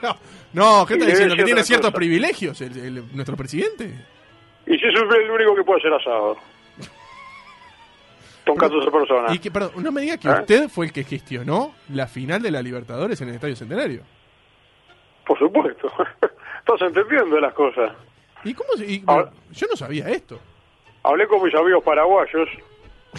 No, 0.53 0.87
¿qué 0.87 0.95
Y 0.95 0.97
está 0.97 1.05
debe 1.07 1.11
diciendo? 1.11 1.37
¿Que 1.37 1.45
tiene 1.45 1.63
ciertos 1.65 1.91
cosa. 1.91 1.99
privilegios 1.99 2.61
el, 2.63 2.77
el- 2.79 3.15
nuestro 3.15 3.37
presidente? 3.37 3.85
Y 4.67 4.73
si 4.73 4.81
soy 4.81 5.25
el 5.25 5.31
único 5.31 5.55
que 5.55 5.63
puede 5.63 5.81
hacer 5.81 5.93
asado. 5.93 6.37
Son 8.47 8.57
14 8.57 8.91
personas. 8.91 9.35
Y 9.35 9.39
que, 9.39 9.51
perdón, 9.51 9.73
no 9.83 9.93
me 9.93 10.01
diga 10.01 10.17
que 10.17 10.29
¿Eh? 10.29 10.33
usted 10.41 10.69
fue 10.71 10.87
el 10.87 10.93
que 10.93 11.05
gestionó 11.05 11.75
la 11.93 12.07
final 12.07 12.41
de 12.41 12.51
la 12.53 12.63
Libertadores 12.63 13.21
en 13.21 13.29
el 13.29 13.35
Estadio 13.35 13.55
Centenario. 13.57 14.01
Por 15.27 15.39
supuesto. 15.39 15.93
Estás 16.59 16.81
entendiendo 16.83 17.39
las 17.41 17.53
cosas. 17.55 17.93
¿Y 18.45 18.55
cómo 18.55 18.73
se- 18.77 18.87
y- 18.87 19.03
Ahora- 19.07 19.31
yo 19.51 19.67
no 19.69 19.77
sabía 19.77 20.09
esto. 20.09 20.39
Hablé 21.03 21.27
con 21.27 21.43
mis 21.43 21.55
amigos 21.55 21.83
paraguayos. 21.85 22.49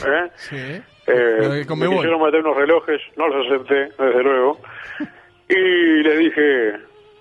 ¿eh? 0.06 0.30
Sí. 0.36 0.82
Eh, 1.10 1.66
me 1.78 1.88
quisieron 1.90 2.22
meter 2.22 2.42
unos 2.42 2.58
relojes, 2.58 3.02
no 3.16 3.30
los 3.30 3.46
acepté, 3.48 3.92
desde 4.04 4.24
luego. 4.24 4.60
Y 5.50 5.56
le 6.04 6.18
dije, 6.18 6.74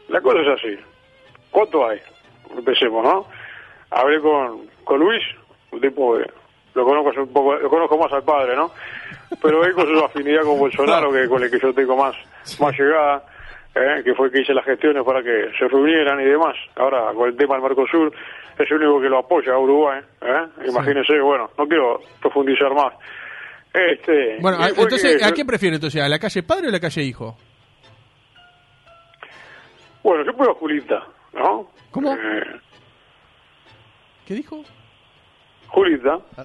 la 0.08 0.20
cosa 0.20 0.40
es 0.40 0.48
así. 0.58 0.76
¿Cuánto 1.52 1.86
hay? 1.88 2.00
Empecemos, 2.56 3.04
¿no? 3.04 3.26
Hablé 3.90 4.20
con, 4.20 4.66
con 4.82 4.98
Luis, 4.98 5.22
un 5.70 5.80
tipo 5.80 6.16
que 6.18 6.28
lo 6.74 6.84
conozco 6.84 7.22
un 7.22 7.32
poco, 7.32 7.54
lo 7.54 7.70
conozco 7.70 7.96
más 7.98 8.12
al 8.12 8.24
padre, 8.24 8.56
¿no? 8.56 8.72
Pero 9.40 9.64
él 9.64 9.72
con 9.74 9.86
su 9.86 10.04
afinidad 10.04 10.42
con 10.42 10.58
Bolsonaro, 10.58 11.12
que 11.12 11.28
con 11.28 11.40
el 11.44 11.50
que 11.52 11.60
yo 11.60 11.72
tengo 11.72 11.96
más, 11.96 12.16
más 12.58 12.76
llegada, 12.76 13.24
¿eh? 13.76 14.02
que 14.02 14.14
fue 14.14 14.30
que 14.30 14.40
hice 14.40 14.54
las 14.54 14.64
gestiones 14.64 15.04
para 15.04 15.22
que 15.22 15.50
se 15.58 15.68
reunieran 15.68 16.20
y 16.20 16.24
demás. 16.24 16.56
Ahora, 16.76 17.12
con 17.14 17.28
el 17.28 17.36
tema 17.36 17.54
del 17.54 17.62
Mercosur, 17.62 18.12
es 18.58 18.70
el 18.70 18.76
único 18.78 19.00
que 19.00 19.08
lo 19.08 19.18
apoya 19.18 19.52
a 19.52 19.58
Uruguay, 19.58 20.00
¿eh? 20.22 20.46
Imagínense, 20.68 21.20
bueno, 21.20 21.50
no 21.58 21.66
quiero 21.68 22.00
profundizar 22.20 22.72
más. 22.74 22.94
Este, 23.74 24.38
Bueno, 24.40 24.56
a- 24.58 24.68
entonces, 24.70 25.18
que- 25.18 25.24
¿a 25.24 25.32
qué 25.32 25.44
prefiere 25.44 25.76
entonces? 25.76 26.02
¿A 26.02 26.08
la 26.08 26.18
calle 26.18 26.42
padre 26.42 26.68
o 26.68 26.70
la 26.70 26.80
calle 26.80 27.02
hijo? 27.02 27.36
Bueno, 30.02 30.24
yo 30.24 30.34
puedo 30.36 30.52
a 30.52 30.54
Julita, 30.54 31.02
¿no? 31.34 31.68
¿Cómo? 31.90 32.14
Eh, 32.14 32.60
¿Qué 34.26 34.34
dijo? 34.34 34.64
Julita. 35.68 36.14
A 36.36 36.44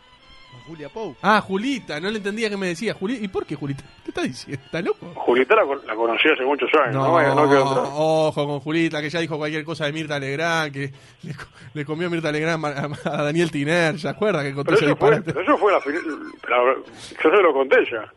Julia 0.67 0.89
Pou. 0.89 1.15
Ah, 1.21 1.41
Julita, 1.41 1.99
no 1.99 2.09
le 2.09 2.17
entendía 2.17 2.49
que 2.49 2.57
me 2.57 2.67
decía. 2.67 2.93
Julita. 2.93 3.23
¿Y 3.23 3.27
por 3.27 3.45
qué 3.45 3.55
Julita? 3.55 3.83
¿Qué 4.03 4.09
está 4.11 4.21
diciendo? 4.21 4.61
¿Está 4.65 4.81
loco? 4.81 5.11
Julita 5.15 5.55
la, 5.55 5.63
la 5.85 5.95
conocí 5.95 6.29
hace 6.33 6.43
muchos 6.43 6.69
años, 6.75 6.95
¿no? 6.95 7.01
No, 7.35 7.95
ojo 8.27 8.47
con 8.47 8.59
Julita, 8.59 9.01
que 9.01 9.09
ya 9.09 9.19
dijo 9.19 9.37
cualquier 9.37 9.63
cosa 9.63 9.85
de 9.85 9.93
Mirta 9.93 10.19
Legrand, 10.19 10.71
que 10.71 10.91
le, 11.23 11.33
co- 11.33 11.45
le 11.73 11.85
comió 11.85 12.09
Mirta 12.09 12.31
Legrand 12.31 12.65
a, 12.65 12.89
a 13.19 13.23
Daniel 13.23 13.51
Tiner, 13.51 13.99
¿se 13.99 14.07
acuerda 14.09 14.43
que 14.43 14.53
contó 14.53 14.71
Pero 14.73 14.77
ese 14.77 14.85
eso 14.85 14.95
fue, 14.95 15.21
pero 15.21 15.41
eso 15.41 15.57
fue 15.57 15.71
la, 15.71 15.79
la- 15.79 16.75
yo 17.23 17.29
se 17.29 17.41
lo 17.43 17.53
conté 17.53 17.77
ya. 17.91 18.11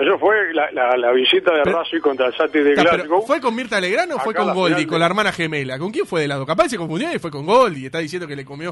Eso 0.00 0.18
fue 0.18 0.54
la, 0.54 0.70
la, 0.72 0.96
la 0.96 1.12
visita 1.12 1.52
de 1.54 1.64
Racing 1.64 2.00
contra 2.00 2.26
el 2.26 2.34
Sati 2.34 2.58
de 2.60 2.74
pero, 2.74 2.90
Glasgow. 2.90 3.22
¿Fue 3.26 3.40
con 3.40 3.54
Mirta 3.54 3.80
Legrand 3.80 4.12
o 4.12 4.18
fue 4.18 4.32
Acá 4.32 4.44
con 4.44 4.54
final 4.64 4.86
con 4.86 4.94
de- 4.94 4.98
la 5.00 5.06
hermana 5.06 5.32
gemela? 5.32 5.78
¿Con 5.78 5.90
quién 5.92 6.06
fue 6.06 6.22
de 6.22 6.28
lado? 6.28 6.46
Capaz 6.46 6.68
se 6.68 6.76
confundió 6.78 7.12
y 7.14 7.18
fue 7.18 7.30
con 7.30 7.44
Goldie. 7.46 7.86
Está 7.86 7.98
diciendo 7.98 8.26
que 8.26 8.36
le 8.36 8.44
comió 8.44 8.70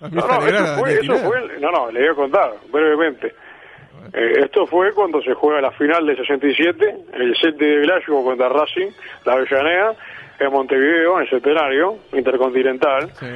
a 0.00 0.08
No, 0.08 0.10
Mirta 0.10 0.26
no, 0.38 0.44
a 0.44 0.48
eso 0.48 0.78
fue, 0.80 0.92
eso 0.94 1.16
fue, 1.18 1.58
no, 1.60 1.70
no, 1.70 1.90
le 1.90 2.00
voy 2.00 2.08
a 2.08 2.14
contar 2.14 2.52
brevemente. 2.72 3.34
Eh, 4.12 4.40
esto 4.44 4.66
fue 4.66 4.92
cuando 4.94 5.20
se 5.22 5.34
juega 5.34 5.60
la 5.60 5.70
final 5.72 6.06
del 6.06 6.16
67, 6.16 6.96
el 7.12 7.36
set 7.36 7.56
de 7.56 7.80
Glasgow 7.82 8.24
contra 8.24 8.48
Racing, 8.48 8.90
la 9.24 9.34
Avellaneda, 9.34 9.94
en 10.38 10.50
Montevideo, 10.52 11.16
en 11.18 11.24
el 11.24 11.30
Centenario, 11.30 11.96
Intercontinental. 12.12 13.10
Sí. 13.18 13.26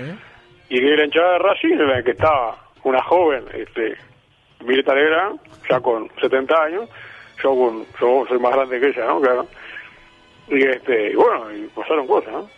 y 0.70 0.80
que 0.80 0.96
la 0.96 1.04
hinchada 1.04 1.32
de 1.34 1.38
Racing 1.40 1.72
en 1.74 1.88
la 1.88 2.02
que 2.02 2.12
estaba 2.12 2.56
una 2.84 3.02
joven, 3.02 3.44
este, 3.52 3.96
Mirta 4.64 4.94
Legrand, 4.94 5.38
ya 5.68 5.80
con 5.80 6.08
70 6.20 6.54
años, 6.62 6.88
yo 7.42 7.86
yo 8.00 8.24
soy 8.28 8.38
más 8.38 8.54
grande 8.54 8.80
que 8.80 8.88
ella, 8.88 9.06
¿no? 9.06 9.20
Claro. 9.20 9.46
Y 10.48 10.62
este, 10.62 11.12
y 11.12 11.14
bueno, 11.14 11.52
y 11.52 11.66
pasaron 11.68 12.06
cosas, 12.06 12.32
¿no? 12.32 12.50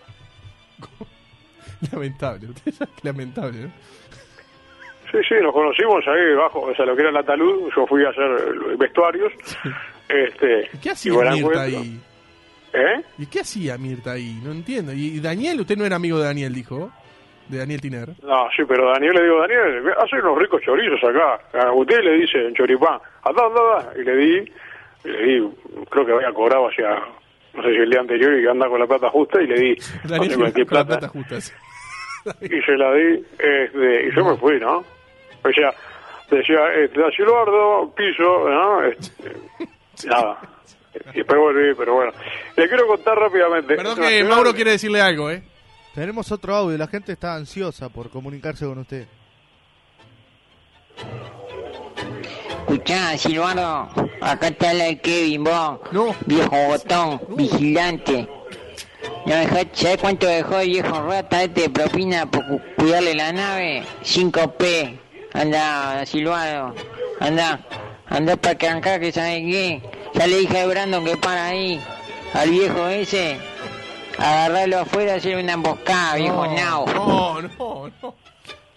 Lamentable, 1.92 2.49
lamentable, 3.02 3.59
¿no? 3.62 3.71
Sí, 5.12 5.18
sí, 5.28 5.35
nos 5.40 5.52
conocimos 5.52 6.06
ahí 6.09 6.25
debajo, 6.26 6.61
o 6.61 6.75
sea, 6.75 6.85
lo 6.85 6.97
que 6.97 7.02
era 7.02 7.12
la 7.12 7.23
talud, 7.23 7.71
yo 7.75 7.87
fui 7.87 8.04
a 8.04 8.09
hacer 8.09 8.28
vestuarios, 8.76 9.33
este, 10.09 10.68
¿Y 10.73 10.78
¿Qué 10.78 10.90
hacía 10.90 11.12
Mirta 11.30 11.62
ahí? 11.62 12.00
¿Eh? 12.73 13.02
¿Y 13.18 13.26
qué 13.26 13.40
hacía 13.40 13.78
Mirta 13.78 14.12
ahí? 14.12 14.38
No 14.45 14.52
entiendo. 14.52 14.92
¿Y 14.92 15.18
Daniel? 15.21 15.61
¿Usted 15.61 15.76
no 15.76 15.85
era 15.85 15.97
amigo 15.97 16.18
de 16.18 16.25
Daniel, 16.25 16.52
dijo? 16.52 16.90
De 17.49 17.59
Daniel 17.59 17.80
Tiner. 17.80 18.09
No, 18.23 18.49
sí, 18.54 18.62
pero 18.68 18.90
Daniel 18.92 19.14
le 19.14 19.23
digo, 19.23 19.40
Daniel, 19.40 19.95
hace 19.99 20.16
unos 20.16 20.38
ricos 20.38 20.61
chorizos 20.62 21.02
acá. 21.02 21.40
A 21.66 21.73
usted 21.73 22.00
le 22.00 22.18
dice 22.18 22.47
en 22.47 22.54
choripán, 22.54 22.99
anda, 23.23 23.47
anda. 23.47 23.92
Y 23.97 24.04
le 24.04 24.16
di, 24.16 24.52
le 25.07 25.23
di, 25.27 25.49
creo 25.91 26.07
que 26.07 26.13
había 26.13 26.33
cobrado 26.33 26.69
hacia, 26.69 26.89
no 27.55 27.63
sé 27.63 27.71
si 27.71 27.77
el 27.77 27.91
día 27.91 28.01
anterior 28.01 28.39
y 28.39 28.43
que 28.43 28.51
anda 28.51 28.69
con 28.69 28.81
la 28.81 28.87
plata 28.87 29.11
justa 29.11 29.41
y 29.43 29.47
le 29.47 29.55
di, 29.61 29.77
qué 30.03 30.35
con 30.35 30.45
la 30.45 30.53
plata, 30.65 30.85
plata 30.87 31.09
justa. 31.09 31.41
sí. 31.41 31.53
y 32.43 32.61
se 32.63 32.73
la 32.77 32.93
di, 32.93 33.25
este, 33.39 34.09
y 34.09 34.15
yo 34.17 34.25
me 34.25 34.37
fui, 34.37 34.59
¿no? 34.59 34.79
O 34.79 35.53
sea, 35.55 35.73
decía, 36.31 36.59
este, 36.75 37.01
da 37.01 37.11
Silbardo, 37.13 37.95
piso, 37.95 38.49
¿no? 38.49 38.83
Este, 38.85 39.33
nada. 40.09 40.39
Y 41.13 41.19
después 41.19 41.39
volví, 41.39 41.75
pero 41.77 41.95
bueno. 41.95 42.13
Le 42.57 42.69
quiero 42.69 42.87
contar 42.87 43.17
rápidamente. 43.19 43.77
Perdón 43.77 43.99
Nacional- 44.01 44.11
que 44.13 44.25
Mauro 44.25 44.55
quiere 44.55 44.71
decirle 44.73 45.01
algo, 45.01 45.31
¿eh? 45.31 45.43
Tenemos 45.95 46.33
otro 46.33 46.55
audio. 46.55 46.77
La 46.79 46.87
gente 46.89 47.13
está 47.13 47.35
ansiosa 47.35 47.91
por 47.91 48.09
comunicarse 48.11 48.65
con 48.65 48.79
usted. 48.79 49.07
Escuchá, 52.69 53.17
Silvano, 53.19 53.89
acá 54.20 54.49
está 54.49 54.73
la 54.75 54.85
de 54.85 54.99
Kevin, 54.99 55.44
vos. 55.44 55.80
No. 55.92 56.14
Viejo 56.26 56.56
botón, 56.68 57.20
vigilante. 57.30 58.28
No 59.26 59.35
¿Sabés 59.73 59.99
cuánto 60.00 60.26
dejó 60.26 60.58
el 60.61 60.68
viejo 60.68 61.00
rata 61.02 61.42
este 61.42 61.62
de 61.62 61.70
propina 61.70 62.26
por 62.30 62.46
cu- 62.46 62.61
cuidarle 62.76 63.14
la 63.14 63.32
nave? 63.32 63.82
5P. 64.02 64.99
Anda, 65.32 66.04
Silvano. 66.06 66.75
Anda. 67.20 67.61
Anda 68.08 68.37
para 68.37 68.54
que 68.54 68.68
acá, 68.68 68.99
que 69.00 69.11
sabe 69.12 69.42
qué. 69.42 69.82
Ya 70.14 70.26
le 70.26 70.38
dije 70.38 70.61
a 70.61 70.66
Brandon 70.66 71.04
que 71.04 71.16
para 71.16 71.46
ahí. 71.46 71.80
Al 72.35 72.50
viejo 72.50 72.87
ese. 72.87 73.38
Agarrarlo 74.18 74.78
afuera 74.78 75.14
y 75.14 75.18
hacer 75.18 75.37
una 75.37 75.52
emboscada, 75.54 76.14
viejo 76.16 76.46
nao. 76.46 76.87
No, 76.87 77.42
no, 77.42 77.49
no. 78.02 78.08
Un 78.08 78.14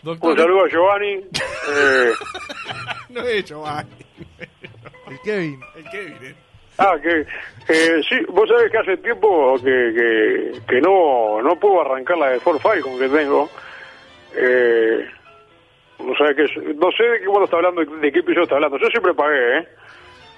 Doctor, 0.02 0.38
saludo 0.38 0.66
a 0.66 0.70
Giovanni. 0.70 1.16
Eh, 1.72 2.12
no 3.10 3.22
he 3.22 3.38
hecho, 3.40 3.60
va. 3.62 3.86
El 5.10 5.20
Kevin. 5.22 5.60
El 5.76 5.84
Kevin, 5.90 6.18
eh. 6.22 6.36
ah, 6.78 6.96
que 7.02 7.26
eh, 7.68 8.02
sí, 8.08 8.16
vos 8.30 8.48
sabés 8.50 8.72
que 8.72 8.78
hace 8.78 8.98
tiempo 8.98 9.56
que, 9.58 9.64
que, 9.96 10.52
que 10.68 10.82
no, 10.82 11.42
no 11.42 11.56
puedo 11.60 11.82
arrancar 11.82 12.18
la 12.18 12.30
de 12.32 12.40
Ford 12.40 12.60
Falcon 12.60 12.98
que 13.00 13.10
tengo. 13.10 13.50
Eh, 14.36 15.06
no, 16.00 16.14
sé 16.16 16.36
qué, 16.36 16.44
es- 16.46 16.76
no 16.78 16.92
sé 16.92 17.04
de 17.04 17.20
qué 17.22 17.28
bueno 17.28 17.46
está 17.46 17.58
hablando, 17.58 17.84
de 17.84 18.12
qué 18.12 18.20
episodio 18.20 18.44
está 18.44 18.56
hablando. 18.56 18.78
Yo 18.78 18.88
siempre 18.88 19.14
pagué, 19.14 19.60
¿eh? 19.60 19.68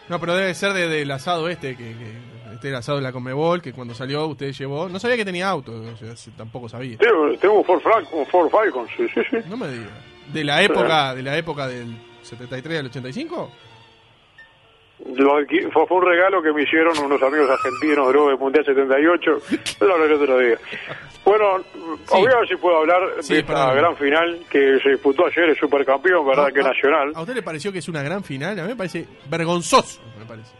No, 0.10 0.20
pero 0.20 0.36
debe 0.36 0.54
ser 0.54 0.74
de- 0.74 0.88
del 0.88 1.12
asado 1.12 1.48
este, 1.50 1.76
que, 1.76 1.84
que- 1.98 2.32
este 2.54 2.70
el 2.70 2.76
asado 2.76 2.98
de 2.98 3.04
la 3.04 3.12
Comebol, 3.12 3.62
que 3.62 3.74
cuando 3.74 3.94
salió 3.94 4.26
usted 4.28 4.52
llevó. 4.52 4.90
No 4.90 5.00
sabía 5.00 5.18
que 5.18 5.26
tenía 5.26 5.48
auto, 5.50 5.72
o 5.74 5.96
sea, 5.96 6.14
tampoco 6.38 6.68
sabía. 6.70 6.98
Tengo, 6.98 7.36
tengo 7.38 7.56
un 7.60 7.66
Ford 7.66 7.82
Falcon, 7.82 8.20
un 8.20 8.26
Ford 8.28 8.50
Falcon, 8.50 8.88
sí, 8.96 9.08
sí, 9.14 9.22
sí. 9.30 9.38
No 9.50 9.58
me 9.58 9.68
diga. 9.70 9.90
¿De 10.34 10.44
la 10.44 10.62
época, 10.62 11.14
de 11.16 11.24
la 11.24 11.38
época 11.38 11.68
del 11.68 11.96
73 12.24 12.80
al 12.80 12.86
85? 12.88 13.52
Lo 15.16 15.34
fue, 15.74 15.88
fue 15.88 15.98
un 15.98 16.06
regalo 16.06 16.42
que 16.42 16.52
me 16.54 16.64
hicieron 16.64 16.98
unos 17.00 17.22
amigos 17.24 17.50
argentinos 17.50 18.14
luego 18.14 18.30
del 18.30 18.38
Mundial 18.38 18.66
78. 18.66 19.32
Yo 19.80 19.88
lo 19.88 19.94
hablaré 19.94 20.14
otro 20.16 20.38
día. 20.38 20.58
Bueno, 21.26 21.60
voy 22.10 22.32
a 22.32 22.40
ver 22.40 22.48
si 22.48 22.56
puedo 22.56 22.78
hablar 22.78 23.02
Sí, 23.22 23.34
de 23.34 23.40
esta 23.42 23.54
perdón. 23.54 23.76
gran 23.78 23.96
final 23.98 24.40
que 24.50 24.80
se 24.82 24.90
disputó 24.92 25.26
ayer, 25.28 25.50
el 25.50 25.56
supercampeón, 25.58 26.26
¿verdad? 26.26 26.46
¿A- 26.48 26.52
que 26.52 26.62
a- 26.62 26.64
nacional. 26.64 27.12
¿A 27.16 27.22
usted 27.22 27.36
le 27.36 27.44
pareció 27.44 27.72
que 27.72 27.80
es 27.80 27.88
una 27.90 28.02
gran 28.04 28.24
final? 28.24 28.58
A 28.60 28.64
mí 28.64 28.70
me 28.70 28.76
parece 28.76 29.06
vergonzoso, 29.30 30.02
me 30.20 30.26
parece. 30.26 30.52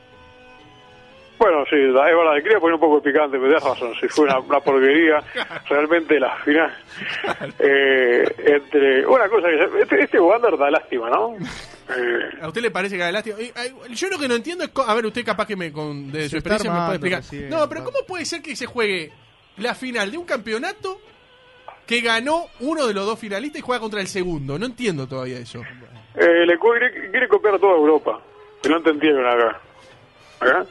Bueno, 1.40 1.64
sí, 1.68 1.76
la- 1.78 2.08
es 2.12 2.16
verdad, 2.16 2.34
quería 2.44 2.60
poner 2.60 2.76
un 2.76 2.80
poco 2.80 3.00
de 3.00 3.12
picante, 3.12 3.40
me 3.40 3.50
das 3.50 3.64
razón, 3.64 3.94
si 4.00 4.08
fue 4.08 4.26
una, 4.26 4.40
una 4.40 4.60
porquería, 4.60 5.24
realmente 5.70 6.20
la 6.20 6.36
final. 6.44 6.72
Eh, 7.58 8.24
entre 8.46 9.06
Una 9.08 9.28
cosa 9.30 9.48
que... 9.50 9.58
se- 9.58 9.82
Este, 9.82 10.04
este 10.04 10.20
Wander 10.20 10.56
da 10.58 10.70
lástima, 10.70 11.10
¿no? 11.10 11.36
Eh, 11.98 12.38
¿A 12.42 12.48
usted 12.48 12.62
le 12.62 12.72
parece 12.72 12.96
que 12.96 13.02
da 13.04 13.12
lástima? 13.12 13.38
Yo 13.90 14.10
lo 14.10 14.18
que 14.20 14.28
no 14.28 14.36
entiendo 14.36 14.64
es... 14.64 14.70
co- 14.72 14.84
A 14.84 14.94
ver, 14.94 15.06
usted 15.06 15.26
capaz 15.26 15.46
que 15.46 15.56
me, 15.56 15.72
con, 15.72 16.12
de 16.12 16.24
Se 16.24 16.30
su 16.30 16.36
experiencia 16.38 16.72
me 16.72 16.78
puede 16.80 16.92
explicar. 16.96 17.20
recién, 17.22 17.50
no, 17.50 17.68
pero 17.70 17.82
va. 17.82 17.86
¿cómo 17.86 17.98
puede 18.08 18.26
ser 18.26 18.42
que 18.42 18.56
se 18.56 18.66
juegue 18.66 19.12
la 19.58 19.76
final 19.76 20.10
de 20.12 20.18
un 20.18 20.26
campeonato 20.26 21.00
que 21.86 22.02
ganó 22.02 22.46
uno 22.62 22.88
de 22.88 22.94
los 22.94 23.06
dos 23.06 23.20
finalistas 23.20 23.60
y 23.60 23.62
juega 23.64 23.80
contra 23.82 24.00
el 24.02 24.08
segundo? 24.08 24.58
No 24.58 24.66
entiendo 24.66 25.08
todavía 25.08 25.38
eso. 25.40 25.62
eh, 26.16 26.46
le 26.46 26.58
quiere, 26.58 27.12
quiere 27.12 27.28
copiar 27.28 27.56
a 27.56 27.60
toda 27.60 27.74
Europa, 27.76 28.22
que 28.62 28.70
no 28.70 28.78
entendieron 28.78 29.26
acá. 29.26 29.60
¿Eh? 30.44 30.66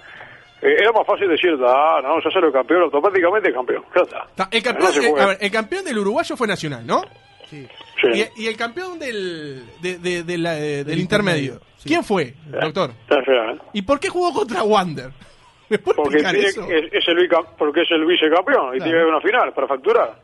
Eh, 0.62 0.76
era 0.80 0.92
más 0.92 1.06
fácil 1.06 1.28
decir, 1.28 1.50
ah, 1.66 2.00
no, 2.02 2.22
ya 2.22 2.30
salió 2.30 2.52
campeón, 2.52 2.82
automáticamente 2.82 3.48
es 3.48 3.54
campeón. 3.54 3.84
Ya 3.94 4.02
está. 4.02 4.26
Ta- 4.34 4.48
El 4.50 4.62
campeón, 4.62 4.88
No 4.88 4.92
se 4.92 5.08
juega. 5.10 5.24
a 5.24 5.28
ver, 5.28 5.38
el 5.40 5.50
campeón 5.50 5.84
del 5.84 5.98
uruguayo 5.98 6.36
fue 6.36 6.46
Nacional, 6.46 6.86
¿no? 6.86 7.02
Sí. 7.50 7.66
Sí. 8.00 8.26
Y, 8.37 8.45
y 8.45 8.47
el 8.47 8.57
campeón 8.57 8.99
del, 8.99 9.64
de- 9.83 9.99
de- 9.99 10.23
de 10.23 10.38
la- 10.38 10.57
eh, 10.59 10.85
del, 10.85 10.99
intermedio. 11.00 11.54
intermedio, 11.54 11.61
sí. 11.78 11.88
¿Quién 11.88 12.04
fue, 12.04 12.35
doctor? 12.47 12.92
Nacional. 13.11 13.61
¿Y 13.73 13.83
por 13.83 13.99
qué 14.00 14.09
jugó 14.09 14.33
contra 14.33 14.62
Wander? 14.62 15.11
¿Me 15.69 15.78
puede 15.78 15.97
Porque, 15.97 16.19
explicar 16.19 16.33
tiene- 16.35 16.49
eso? 16.49 16.64
es, 16.71 16.92
es 16.92 17.09
el, 17.09 17.28
porque 17.59 17.83
es 17.83 17.90
el 17.90 18.04
vicecampeón 18.07 18.75
y 18.75 18.78
Claro. 18.78 18.85
tiene 18.85 18.90
que 18.90 18.97
haber 18.97 19.07
una 19.07 19.21
final 19.21 19.52
para 19.52 19.66
facturar. 19.69 20.21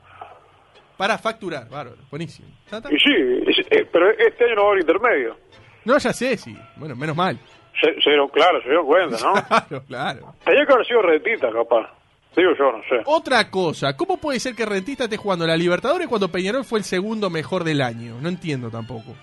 Para 0.96 1.18
facturar, 1.18 1.68
bárbaro, 1.68 1.96
buenísimo. 2.10 2.48
Y 2.90 2.96
sí, 2.98 3.12
es- 3.46 3.66
eh, 3.70 3.86
pero 3.92 4.10
este 4.10 4.44
año 4.44 4.54
no 4.54 4.62
va 4.62 4.68
a 4.68 4.70
haber 4.72 4.80
intermedio. 4.80 5.36
No, 5.84 5.98
ya 5.98 6.12
sé, 6.12 6.36
sí. 6.36 6.56
Bueno, 6.76 6.96
menos 6.96 7.14
mal. 7.14 7.38
Se, 7.80 7.92
se 8.00 8.08
dieron, 8.10 8.28
claro, 8.28 8.60
se 8.62 8.68
dieron 8.68 8.86
cuenta, 8.86 9.18
¿no? 9.20 9.34
Claro, 9.48 9.84
claro. 9.86 10.34
Tenía 10.44 10.64
que 10.66 10.72
haber 10.72 10.86
sido 10.86 11.02
retita, 11.02 11.52
capaz. 11.52 11.90
Digo 12.36 12.50
yo, 12.58 12.70
no 12.72 12.82
sé. 12.88 13.02
Otra 13.06 13.50
cosa, 13.50 13.96
¿cómo 13.96 14.18
puede 14.18 14.38
ser 14.40 14.54
que 14.54 14.66
Rentista 14.66 15.04
esté 15.04 15.16
jugando 15.16 15.46
la 15.46 15.56
Libertadores 15.56 16.06
cuando 16.06 16.28
Peñarol 16.30 16.64
fue 16.64 16.78
el 16.80 16.84
segundo 16.84 17.30
mejor 17.30 17.64
del 17.64 17.80
año? 17.80 18.16
No 18.20 18.28
entiendo 18.28 18.70
tampoco. 18.70 19.14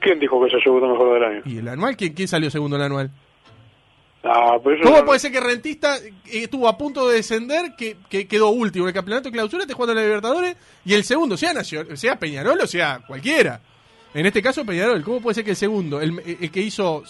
¿Quién 0.00 0.18
dijo 0.18 0.40
que 0.42 0.48
es 0.48 0.54
el 0.54 0.62
segundo 0.62 0.88
mejor 0.88 1.14
del 1.14 1.24
año? 1.24 1.42
¿Y 1.46 1.58
el 1.58 1.68
anual? 1.68 1.96
¿Quién, 1.96 2.12
quién 2.12 2.28
salió 2.28 2.50
segundo 2.50 2.76
en 2.76 2.82
el 2.82 2.86
anual? 2.86 3.10
Ah, 4.24 4.56
eso 4.56 4.82
¿Cómo 4.84 4.98
no- 4.98 5.04
puede 5.04 5.18
ser 5.18 5.32
que 5.32 5.40
Rentista 5.40 5.96
eh, 5.96 6.12
estuvo 6.26 6.68
a 6.68 6.76
punto 6.78 7.08
de 7.08 7.16
descender, 7.16 7.74
que, 7.76 7.96
que 8.08 8.28
quedó 8.28 8.50
último 8.50 8.84
en 8.84 8.88
el 8.88 8.94
campeonato 8.94 9.28
de 9.28 9.32
clausura, 9.32 9.62
esté 9.62 9.74
jugando 9.74 9.94
la 9.94 10.02
Libertadores, 10.02 10.56
y 10.84 10.94
el 10.94 11.02
segundo, 11.04 11.36
sea, 11.36 11.52
Nacional, 11.52 11.96
sea 11.96 12.18
Peñarol 12.18 12.60
o 12.60 12.66
sea 12.66 13.00
cualquiera? 13.06 13.60
En 14.14 14.26
este 14.26 14.42
caso 14.42 14.64
Peñarol, 14.64 15.02
¿cómo 15.02 15.20
puede 15.20 15.34
ser 15.36 15.44
que 15.44 15.50
el 15.50 15.56
segundo, 15.56 16.00
el, 16.00 16.20
el 16.40 16.50
que 16.52 16.60
hizo 16.60 17.02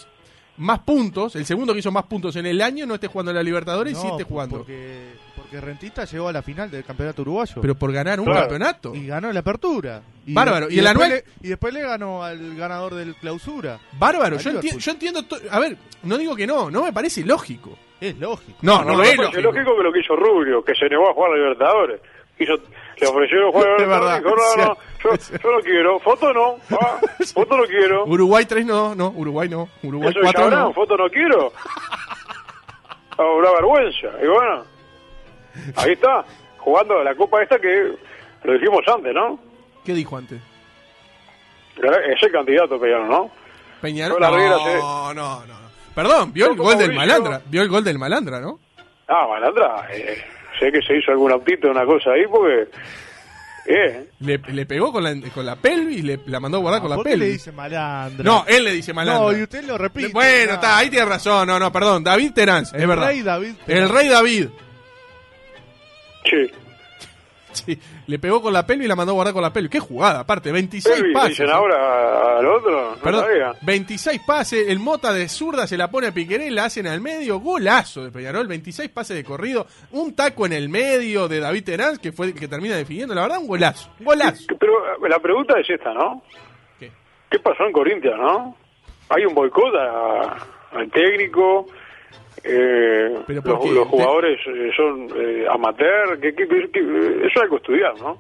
más 0.59 0.81
puntos, 0.81 1.35
el 1.37 1.47
segundo 1.47 1.73
que 1.73 1.79
hizo 1.81 1.91
más 1.91 2.05
puntos 2.05 2.37
en 2.37 2.47
el 2.47 2.61
año, 2.61 2.87
no 2.87 2.95
esté 2.95 3.07
jugando 3.09 3.33
la 3.33 3.43
Libertadores 3.43 3.95
y 3.95 3.97
sí 3.97 4.07
No, 4.07 4.13
esté 4.13 4.25
jugando? 4.25 4.59
Porque, 4.59 5.13
porque 5.35 5.61
Rentista 5.61 6.05
llegó 6.05 6.29
a 6.29 6.33
la 6.33 6.43
final 6.43 6.71
del 6.71 6.85
campeonato 6.85 7.23
uruguayo. 7.23 7.61
Pero 7.61 7.75
por 7.75 7.91
ganar 7.93 8.21
un 8.21 8.27
Claro. 8.27 8.41
campeonato. 8.41 8.95
y 8.95 9.07
ganó 9.07 9.33
la 9.33 9.41
apertura. 9.41 10.03
Y, 10.27 10.35
Bárbaro. 10.35 10.71
¿Y 10.71 10.79
el 10.79 10.85
después 10.85 11.05
anual? 11.07 11.23
le- 11.41 11.47
y 11.47 11.51
después 11.51 11.75
le 11.75 11.81
ganó 11.83 12.23
al 12.23 12.55
ganador 12.57 12.95
del 12.95 13.15
clausura. 13.17 13.79
Bárbaro, 13.99 14.39
yo, 14.39 14.51
enti- 14.53 14.77
yo 14.79 14.91
entiendo. 14.93 15.25
A 15.51 15.59
ver, 15.59 15.77
no 16.05 16.17
digo 16.19 16.37
que 16.37 16.47
no, 16.47 16.71
no 16.71 16.85
me 16.85 16.93
parece 16.93 17.25
lógico. 17.25 17.77
Es 18.01 18.19
lógico. 18.19 18.59
No, 18.63 18.85
no, 18.85 18.97
no, 18.97 19.03
es 19.03 19.17
no, 19.17 19.23
lógico. 19.23 19.39
es 19.39 19.45
lógico 19.45 19.77
que 19.77 19.83
lo 19.85 19.93
que 19.93 20.01
hizo 20.01 20.17
Rubio, 20.17 20.63
que 20.65 20.75
se 20.75 20.89
negó 20.89 21.09
a 21.11 21.15
jugar 21.15 21.33
a 21.33 21.37
Libertadores. 21.37 22.01
Hizo, 22.39 22.55
le 23.03 23.09
ofrecieron 23.09 23.53
jugar 23.53 23.69
Es 23.81 23.89
verdad. 23.89 24.19
Dijo, 24.19 24.31
no, 24.31 24.65
no, 24.65 24.77
yo, 25.05 25.39
yo 25.43 25.51
no 25.51 25.61
quiero. 25.61 26.01
Foto 26.01 26.33
no. 26.33 26.57
ah, 26.81 27.01
foto 27.35 27.57
no 27.57 27.65
quiero. 27.65 28.05
Uruguay 28.07 28.45
3 28.47 28.65
no, 28.67 28.95
no, 28.95 29.09
Uruguay 29.11 29.49
no. 29.49 29.69
Uruguay 29.83 30.11
Eso 30.11 30.19
es 30.21 30.25
4 30.25 30.41
Chabrán, 30.43 30.61
no. 30.61 30.73
foto 30.73 30.97
no 30.97 31.09
quiero. 31.11 31.53
Ah, 33.19 33.25
una 33.39 33.51
vergüenza. 33.53 34.09
Y 34.23 34.27
bueno, 34.27 34.65
ahí 35.77 35.93
está, 35.93 36.25
jugando 36.59 37.03
la 37.03 37.15
copa 37.15 37.43
esta 37.43 37.59
que 37.59 37.93
lo 38.45 38.53
dijimos 38.55 38.81
antes, 38.87 39.15
¿no? 39.15 39.39
¿Qué 39.85 39.93
dijo 39.93 40.17
antes? 40.17 40.41
Es 41.77 42.23
el 42.23 42.31
candidato, 42.33 42.79
Peñarol, 42.79 43.09
¿no? 43.09 43.31
Peñarol. 43.81 44.21
No, 44.21 45.15
no, 45.15 45.15
no, 45.15 45.47
no. 45.47 45.63
Perdón, 45.95 46.33
vio 46.33 46.51
el 46.51 46.57
gol 46.57 46.79
del 46.79 46.95
Malandra. 46.95 47.43
Vio 47.47 47.63
el 47.63 47.69
gol 47.69 47.85
del 47.85 47.99
Malandra, 47.99 48.41
¿no? 48.41 48.59
Ah, 49.09 49.27
Malandra, 49.29 49.89
eh, 49.93 50.23
sé 50.65 50.73
que 50.73 50.81
se 50.83 50.97
hizo 50.99 51.11
algún 51.13 51.33
autito, 51.33 51.71
una 51.71 51.85
cosa 51.85 52.11
ahí, 52.13 52.23
porque... 52.31 52.69
Eh, 53.65 54.09
Le, 54.19 54.39
le 54.49 54.67
pegó 54.67 54.91
con 54.93 55.05
la, 55.05 55.15
con 55.33 55.47
la 55.47 55.55
pelvis, 55.55 56.03
le, 56.03 56.19
la 56.27 56.41
mandó 56.41 56.59
a 56.59 56.61
guardar 56.63 56.81
con 56.81 56.91
la 56.91 56.97
¿Por 56.97 57.05
qué 57.07 57.13
le 57.13 57.19
pelvis. 57.19 57.33
dice 57.35 57.53
malandra? 57.53 58.25
No, 58.25 58.45
él 58.49 58.65
le 58.65 58.73
dice 58.73 58.93
Malandra. 58.93 59.33
No, 59.33 59.39
y 59.39 59.43
usted 59.43 59.63
lo 59.65 59.79
repite. 59.79 60.09
bueno, 60.13 60.47
no. 60.49 60.55
está, 60.55 60.79
ahí 60.79 60.91
tiene 60.91 61.05
razón. 61.07 61.47
No, 61.47 61.61
no, 61.61 61.71
perdón. 61.71 62.03
David 62.03 62.33
Terán, 62.33 62.65
es 62.65 62.73
El 62.75 62.89
verdad. 62.89 63.07
rey 63.07 63.23
David. 63.23 63.55
El 63.69 63.89
rey 63.89 64.09
David. 64.09 64.49
sí. 66.25 66.51
Sí, 67.65 67.79
le 68.07 68.19
pegó 68.19 68.41
con 68.41 68.53
la 68.53 68.67
pelvis 68.67 68.87
y 68.87 68.89
la 68.89 68.97
mandó 68.97 69.13
a 69.13 69.15
guardar 69.15 69.35
con 69.35 69.43
la 69.43 69.53
pelvis. 69.53 69.71
Qué 69.71 69.79
jugada, 69.81 70.21
aparte, 70.21 70.51
26 70.51 70.99
Elvis, 70.99 71.13
pases. 71.15 71.31
dicen 71.31 71.51
ahora 71.51 72.39
al 72.39 72.47
otro, 72.47 72.91
no 72.97 73.03
Perdón, 73.03 73.25
sabía. 73.25 73.53
26 73.63 74.21
pases, 74.27 74.69
el 74.69 74.79
Mota 74.79 75.13
de 75.13 75.29
zurda 75.29 75.67
se 75.67 75.77
la 75.77 75.91
pone 75.91 76.07
a 76.09 76.13
Piqueré, 76.13 76.51
la 76.51 76.65
hacen 76.65 76.87
al 76.87 77.01
medio, 77.01 77.39
golazo 77.41 78.05
de 78.05 78.11
Peñarol, 78.11 78.47
26 78.49 78.89
pases 78.91 79.17
de 79.17 79.25
corrido, 79.25 79.67
un 79.93 80.15
taco 80.15 80.47
en 80.47 80.53
el 80.55 80.69
medio 80.69 81.29
de 81.29 81.41
David 81.41 81.65
Terán, 81.65 81.97
que 81.99 82.13
fue 82.13 82.27
el 82.27 82.35
que 82.35 82.49
termina 82.49 82.75
definiendo, 82.77 83.15
la 83.15 83.23
verdad, 83.23 83.39
un 83.39 83.47
golazo, 83.47 83.91
un 84.01 84.07
golazo. 84.07 84.45
Pero 84.59 84.73
eh, 84.95 85.09
la 85.09 85.19
pregunta 85.19 85.59
es 85.61 85.69
esta, 85.69 85.93
¿no? 85.93 86.23
¿Qué? 86.79 86.91
¿Qué 87.31 87.39
pasó 87.39 87.65
en 87.65 87.73
Corinthians, 87.73 88.17
no? 88.19 88.57
Hay 89.11 89.25
un 89.27 89.35
boicot 89.35 89.75
al 90.73 90.91
técnico, 90.91 91.67
eh, 92.45 93.23
Pero 93.27 93.43
¿por 93.43 93.65
los, 93.67 93.71
los 93.71 93.89
jugadores 93.89 94.39
eh, 94.47 94.71
son 94.77 95.09
eh, 95.17 95.47
amateur, 95.51 96.19
que, 96.21 96.35
que- 96.35 96.47
que- 96.49 96.71
que- 96.71 97.27
eso 97.27 97.43
hay 97.43 97.49
que 97.51 97.57
estudiar, 97.57 97.95
¿no? 98.01 98.19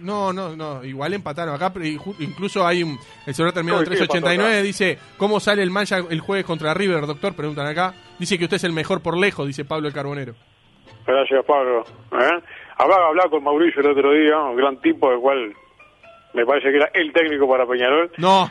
No, 0.00 0.32
no, 0.32 0.54
no, 0.54 0.84
igual 0.84 1.12
empataron 1.14 1.54
acá, 1.56 1.72
pero 1.72 1.84
incluso 1.84 2.64
hay 2.64 2.84
un, 2.84 2.96
el 3.26 3.34
celular 3.34 3.52
terminado 3.52 3.80
en 3.80 3.86
¿Cómo 3.86 3.96
que 3.96 3.98
qué 4.00 4.06
pasó 4.06 4.20
389, 4.20 4.52
acá? 4.58 4.62
dice, 4.62 4.98
¿cómo 5.16 5.40
sale 5.40 5.60
el 5.64 5.72
mancha 5.72 5.98
el 6.08 6.20
jueves 6.20 6.46
contra 6.46 6.72
River, 6.72 7.04
doctor? 7.04 7.34
Preguntan 7.34 7.66
acá. 7.66 7.94
Dice 8.16 8.38
que 8.38 8.44
usted 8.44 8.58
es 8.58 8.64
el 8.64 8.72
mejor 8.72 9.02
por 9.02 9.16
lejos, 9.18 9.44
dice 9.48 9.64
Pablo 9.64 9.88
el 9.88 9.94
Carbonero. 9.94 10.34
Gracias, 11.04 11.44
Pablo. 11.44 11.84
¿eh? 12.12 12.42
Hablaba, 12.76 13.08
hablaba 13.08 13.28
con 13.30 13.42
Mauricio 13.42 13.80
el 13.80 13.90
otro 13.90 14.12
día, 14.12 14.38
un 14.38 14.54
gran 14.56 14.80
tipo, 14.80 15.10
del 15.10 15.18
cual 15.18 15.52
me 16.34 16.46
parece 16.46 16.70
que 16.70 16.76
era 16.76 16.90
el 16.94 17.12
técnico 17.12 17.48
para 17.48 17.66
Peñarol. 17.66 18.12
No. 18.18 18.48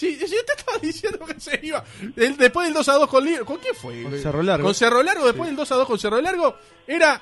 Sí, 0.00 0.16
yo 0.18 0.44
te 0.46 0.52
estaba 0.56 0.78
diciendo 0.82 1.18
que 1.26 1.38
se 1.38 1.60
iba. 1.62 1.84
El- 2.16 2.36
después 2.38 2.66
del 2.66 2.74
2 2.74 2.88
a 2.88 2.94
2 2.94 3.06
con 3.08 3.22
Liverpool. 3.24 3.46
¿Con 3.46 3.58
quién 3.58 3.74
fue? 3.74 4.02
Con 4.02 4.18
Cerro 4.18 4.42
Largo. 4.42 4.64
Con 4.64 4.74
Cerro 4.74 5.02
Largo, 5.02 5.26
después 5.26 5.46
del 5.48 5.56
2 5.56 5.72
a 5.72 5.74
2 5.76 5.86
con 5.86 5.98
Cerro 5.98 6.20
Largo, 6.20 6.56
era 6.86 7.20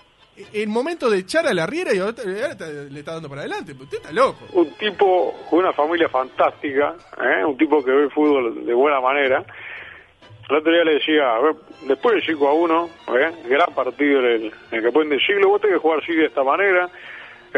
el 0.53 0.69
momento 0.69 1.11
de 1.11 1.19
echar 1.19 1.49
a 1.49 1.53
la 1.55 1.67
riera 1.67 1.93
y 1.93 1.99
ahora 1.99 2.15
ahora 2.25 2.49
está- 2.53 2.69
le 2.69 2.99
está 3.01 3.13
dando 3.15 3.29
para 3.29 3.41
adelante. 3.41 3.73
Usted 3.73 3.97
está 3.97 4.13
loco. 4.13 4.39
un 4.53 4.71
tipo 4.75 5.35
con 5.51 5.59
una 5.59 5.73
familia 5.73 6.09
fantástica, 6.09 6.95
¿eh? 7.21 7.45
un 7.45 7.57
tipo 7.57 7.85
que 7.85 7.91
ve 7.91 8.05
el 8.05 8.11
fútbol 8.13 8.65
de 8.65 8.73
buena 8.75 9.01
manera. 9.01 9.45
El 10.49 10.57
otro 10.57 10.73
día 10.73 10.85
le 10.85 10.95
decía, 10.95 11.35
a 11.35 11.41
ver, 11.41 11.57
después 11.89 12.15
del 12.15 12.25
5 12.25 12.49
a 12.49 12.55
1, 12.55 12.91
¿eh? 13.19 13.33
gran 13.49 13.75
partido 13.75 14.21
en 14.21 14.25
el, 14.27 14.45
en 14.45 14.79
el 14.79 14.83
que 14.83 14.93
pueden 14.93 15.11
decirlo, 15.11 15.49
vos 15.49 15.61
tenés 15.61 15.77
que 15.77 15.81
jugar 15.83 15.99
así 16.03 16.13
de 16.15 16.27
esta 16.27 16.43
manera. 16.45 16.89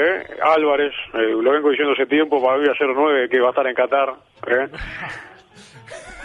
¿Eh? 0.01 0.27
Álvarez, 0.43 0.93
eh, 1.15 1.37
lo 1.41 1.53
vengo 1.53 1.71
diciendo 1.71 1.93
hace 1.93 2.07
tiempo, 2.07 2.43
para 2.43 2.59
mí 2.59 2.69
a 2.69 2.75
ser 2.75 2.89
9 2.95 3.29
que 3.29 3.41
va 3.41 3.49
a 3.49 3.51
estar 3.51 3.67
en 3.67 3.75
Qatar. 3.75 4.15
¿eh? 4.47 4.69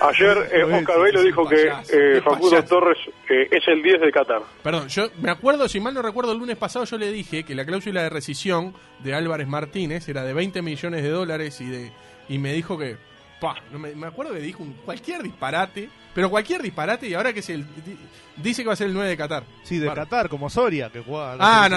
Ayer 0.01 0.50
eh, 0.51 0.63
Oscar 0.63 1.00
Velo 1.00 1.24
dijo 1.24 1.48
que 1.48 1.72
eh, 1.94 2.22
Facundo. 2.22 2.63
Torres 2.63 2.98
eh, 3.29 3.48
es 3.50 3.67
el 3.67 3.82
10 3.82 4.01
de 4.01 4.12
Qatar. 4.12 4.41
Perdón, 4.62 4.89
yo 4.89 5.08
me 5.22 5.32
acuerdo, 5.32 5.70
si 5.70 5.79
mal 5.79 5.94
no 5.94 6.01
recuerdo, 6.01 6.34
el 6.34 6.38
lunes 6.38 6.58
pasado 6.58 6.86
yo 6.86 6.98
le 6.98 7.12
dije 7.12 7.44
que 7.44 7.55
la 7.55 7.65
cláusula 7.65 8.03
de 8.03 8.10
rescisión 8.10 8.74
de 9.00 9.13
Álvarez 9.13 9.48
Martínez 9.48 10.08
era 10.10 10.24
de 10.24 10.34
20 10.34 10.62
millones 10.62 11.01
de 11.01 11.10
dólares 11.10 11.62
y 11.62 11.70
de 11.70 11.91
y 12.27 12.39
me 12.39 12.53
dijo 12.53 12.77
que, 12.77 12.98
pa, 13.39 13.55
no 13.71 13.79
me, 13.79 13.93
me 13.95 14.07
acuerdo 14.07 14.33
que 14.33 14.39
dijo 14.39 14.63
un- 14.63 14.73
cualquier 14.85 15.21
disparate, 15.23 15.89
pero 16.13 16.29
cualquier 16.29 16.61
disparate 16.61 17.07
y 17.07 17.13
ahora 17.13 17.33
que 17.33 17.39
es 17.39 17.49
el 17.49 17.65
di- 17.83 17.97
dice 18.37 18.61
que 18.63 18.67
va 18.67 18.73
a 18.73 18.77
ser 18.77 18.87
el 18.87 18.93
9 18.93 19.09
de 19.09 19.17
Qatar. 19.17 19.43
Sí, 19.63 19.77
de. 19.79 19.91
Qatar, 19.93 20.29
como 20.29 20.49
Soria, 20.49 20.89
que 20.89 21.01
juega. 21.01 21.35
Ah, 21.39 21.67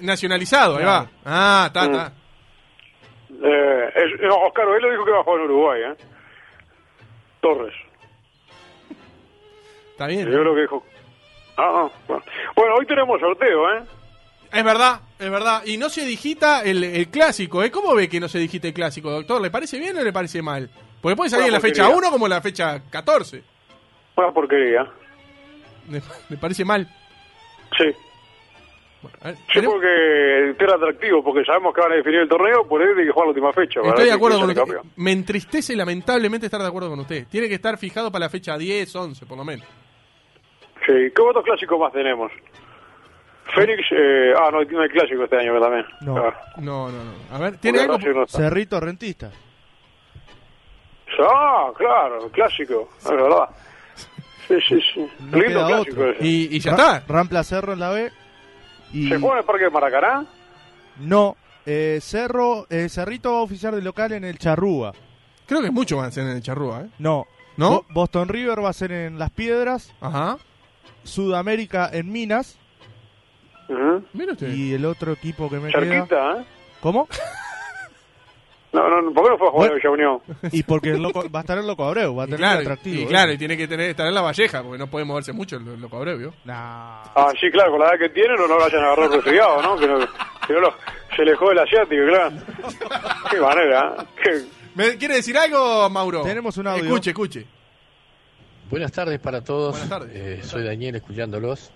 nacionalizado, 0.00 0.76
ahí 0.78 0.84
va. 0.84 1.08
Ah, 1.24 1.64
está, 1.68 1.82
Mm. 1.88 1.90
está. 1.92 2.12
Eh, 3.42 3.92
es- 3.96 4.20
no, 4.22 4.36
Oscar 4.46 4.66
Velo 4.66 4.90
dijo 4.90 5.04
que 5.04 5.10
va 5.10 5.20
a 5.20 5.24
jugar 5.24 5.40
en 5.40 5.44
Uruguay, 5.46 5.80
¿eh? 5.82 5.96
Torres. 7.40 7.74
Está 9.92 10.08
Yo 10.10 10.16
bien. 10.16 10.24
creo 10.28 10.54
que 10.54 10.60
dijo... 10.62 10.84
Ah, 11.56 11.70
no, 11.72 11.92
bueno. 12.08 12.24
Bueno, 12.56 12.74
hoy 12.78 12.86
tenemos 12.86 13.20
sorteo, 13.20 13.72
¿eh? 13.74 13.82
Es 14.52 14.64
verdad, 14.64 15.00
es 15.18 15.30
verdad. 15.30 15.62
Y 15.66 15.76
no 15.78 15.88
se 15.88 16.04
digita 16.04 16.62
el, 16.62 16.82
el 16.82 17.08
clásico, 17.08 17.62
¿eh? 17.62 17.70
¿Cómo 17.70 17.94
ve 17.94 18.08
que 18.08 18.20
no 18.20 18.28
se 18.28 18.38
digita 18.38 18.68
el 18.68 18.74
clásico, 18.74 19.10
doctor? 19.10 19.40
¿Le 19.40 19.50
parece 19.50 19.78
bien 19.78 19.96
o 19.96 20.02
le 20.02 20.12
parece 20.12 20.42
mal? 20.42 20.68
Porque 21.04 21.16
puede 21.16 21.28
salir 21.28 21.48
en 21.48 21.52
la 21.52 21.60
fecha 21.60 21.82
porquería. 21.82 21.98
1 22.08 22.10
como 22.12 22.24
en 22.26 22.30
la 22.30 22.40
fecha 22.40 22.82
14. 22.90 23.42
Una 24.16 24.32
porquería. 24.32 24.86
¿Le, 25.90 26.00
le 26.30 26.36
parece 26.38 26.64
mal? 26.64 26.88
Sí. 27.76 27.84
Bueno, 29.02 29.18
ver, 29.22 29.34
Sí, 29.36 29.42
tenemos- 29.52 29.74
porque 29.74 30.64
era 30.64 30.74
atractivo, 30.76 31.22
porque 31.22 31.44
sabemos 31.44 31.74
que 31.74 31.82
van 31.82 31.92
a 31.92 31.96
definir 31.96 32.20
el 32.20 32.28
torneo, 32.30 32.66
por 32.66 32.80
eso 32.80 32.98
hay 32.98 33.04
que 33.04 33.12
jugar 33.12 33.26
la 33.26 33.30
última 33.32 33.52
fecha. 33.52 33.80
Estoy 33.84 34.06
de 34.06 34.12
acuerdo 34.12 34.40
con 34.40 34.48
usted. 34.48 34.76
Me 34.96 35.12
entristece 35.12 35.76
lamentablemente 35.76 36.46
estar 36.46 36.62
de 36.62 36.68
acuerdo 36.68 36.88
con 36.88 37.00
usted. 37.00 37.26
Tiene 37.28 37.48
que 37.48 37.54
estar 37.56 37.76
fijado 37.76 38.10
para 38.10 38.24
la 38.24 38.30
fecha 38.30 38.56
10, 38.56 38.96
11, 38.96 39.26
por 39.26 39.36
lo 39.36 39.44
menos. 39.44 39.66
Sí, 40.86 40.92
¿qué 41.14 41.22
otros 41.22 41.44
clásicos 41.44 41.78
más 41.78 41.92
tenemos? 41.92 42.32
Fénix, 43.54 43.82
eh, 43.92 44.32
ah, 44.40 44.48
no, 44.50 44.62
no 44.62 44.80
hay 44.80 44.88
clásico 44.88 45.24
este 45.24 45.36
año 45.36 45.60
también. 45.60 45.84
No. 46.00 46.14
No, 46.14 46.90
no, 46.90 46.90
no. 46.90 47.12
A 47.30 47.38
ver, 47.38 47.58
¿tiene 47.58 47.86
porque 47.86 48.08
algo? 48.08 48.20
No. 48.20 48.26
Cerrito 48.26 48.80
Rentista. 48.80 49.30
Ah, 51.20 51.70
claro, 51.76 52.28
clásico, 52.30 52.88
es 52.98 53.10
verdad. 53.10 53.48
Sí, 54.48 54.54
sí, 54.68 54.80
sí. 54.94 55.00
No 55.20 55.38
Lindo 55.38 55.46
queda 55.48 55.66
clásico 55.66 55.90
otro. 56.00 56.10
ese. 56.12 56.26
Y, 56.26 56.56
y 56.56 56.60
ya 56.60 56.76
Ra- 56.76 56.96
está. 56.98 57.12
Rampla 57.12 57.44
Cerro 57.44 57.72
en 57.72 57.80
la 57.80 57.90
B. 57.90 58.12
Y 58.92 59.08
¿Se 59.08 59.18
juega 59.18 59.34
en 59.34 59.38
el 59.40 59.44
Parque 59.44 59.64
de 59.64 59.70
Maracaná? 59.70 60.26
no, 61.00 61.36
eh, 61.66 61.98
Cerro, 62.02 62.66
eh, 62.70 62.88
Cerrito 62.88 63.32
va 63.32 63.38
a 63.38 63.42
oficiar 63.42 63.74
de 63.74 63.82
local 63.82 64.12
en 64.12 64.24
el 64.24 64.38
Charrúa. 64.38 64.92
Creo 65.46 65.62
que 65.62 65.70
mucho 65.70 65.96
van 65.96 66.06
a 66.06 66.10
ser 66.10 66.24
en 66.24 66.36
el 66.36 66.42
Charrúa, 66.42 66.82
¿eh? 66.82 66.88
No. 66.98 67.26
¿No? 67.56 67.70
Bo- 67.70 67.86
Boston 67.90 68.28
River 68.28 68.62
va 68.64 68.70
a 68.70 68.72
ser 68.74 68.92
en 68.92 69.18
Las 69.18 69.30
Piedras. 69.30 69.92
Ajá. 70.00 70.38
Sudamérica 71.04 71.88
en 71.92 72.10
Minas. 72.12 72.58
Ujú. 73.68 74.04
Mira 74.12 74.32
usted. 74.32 74.52
Y 74.52 74.74
el 74.74 74.84
otro 74.84 75.12
equipo 75.12 75.48
que 75.48 75.56
me 75.58 75.70
queda. 75.70 75.80
Cerquita, 75.80 76.40
¿eh? 76.40 76.44
¿Cómo? 76.80 77.08
No, 78.74 79.00
no, 79.02 79.12
¿por 79.14 79.24
qué 79.24 79.30
no 79.30 79.38
fue 79.38 79.46
a 79.48 79.50
jugar 79.50 79.70
Bueno. 79.70 79.72
en 79.72 79.78
Villa 79.78 79.90
Unión? 79.90 80.22
Y 80.52 80.62
porque 80.64 80.90
el 80.90 81.00
loco, 81.02 81.24
va 81.30 81.38
a 81.38 81.42
estar 81.42 81.56
el 81.56 81.66
Loco 81.66 81.84
Abreu, 81.84 82.14
va 82.14 82.24
a 82.24 82.26
tener 82.26 82.40
claro, 82.40 82.60
atractivo. 82.60 83.00
y 83.00 83.04
¿eh? 83.04 83.06
claro, 83.06 83.32
y 83.32 83.38
tiene 83.38 83.56
que 83.56 83.68
tener, 83.68 83.90
estar 83.90 84.06
en 84.06 84.14
la 84.14 84.20
Valleja, 84.20 84.62
porque 84.62 84.78
no 84.78 84.88
puede 84.88 85.04
moverse 85.04 85.32
mucho 85.32 85.56
el, 85.56 85.66
el 85.68 85.80
loco 85.80 85.96
Abreu, 85.96 86.18
¿vio? 86.18 86.34
Nah. 86.44 87.02
Ah, 87.14 87.32
sí, 87.40 87.50
claro, 87.50 87.70
con 87.70 87.80
la 87.80 87.86
edad 87.90 87.98
que 88.00 88.08
tiene 88.10 88.34
no, 88.36 88.46
lo 88.46 88.58
vayan 88.58 88.82
a 88.82 88.86
agarrar 88.92 89.10
resfriado, 89.10 89.62
¿no? 89.62 89.76
Que, 89.76 89.86
no, 89.86 89.98
que 90.46 90.52
no 90.54 90.60
lo- 90.60 90.74
se 91.16 91.24
le 91.24 91.34
jode 91.36 91.52
el 91.52 91.58
asiático, 91.60 92.02
claro. 92.08 92.32
Qué 93.30 93.40
manera, 93.40 93.94
¿eh? 94.00 94.04
Qué- 94.22 94.44
¿Me 94.74 94.96
quiere 94.98 95.14
decir 95.14 95.38
algo, 95.38 95.88
Mauro? 95.88 96.22
Tenemos 96.22 96.56
un 96.56 96.66
audio. 96.66 96.84
Escuche, 96.84 97.10
escuche. 97.10 97.46
Buenas 98.70 98.90
tardes 98.90 99.20
para 99.20 99.42
todos. 99.44 99.70
Buenas 99.72 99.88
tardes. 99.88 100.10
Eh, 100.14 100.42
soy 100.42 100.64
Daniel 100.64 100.96
escuchándolos. 100.96 101.70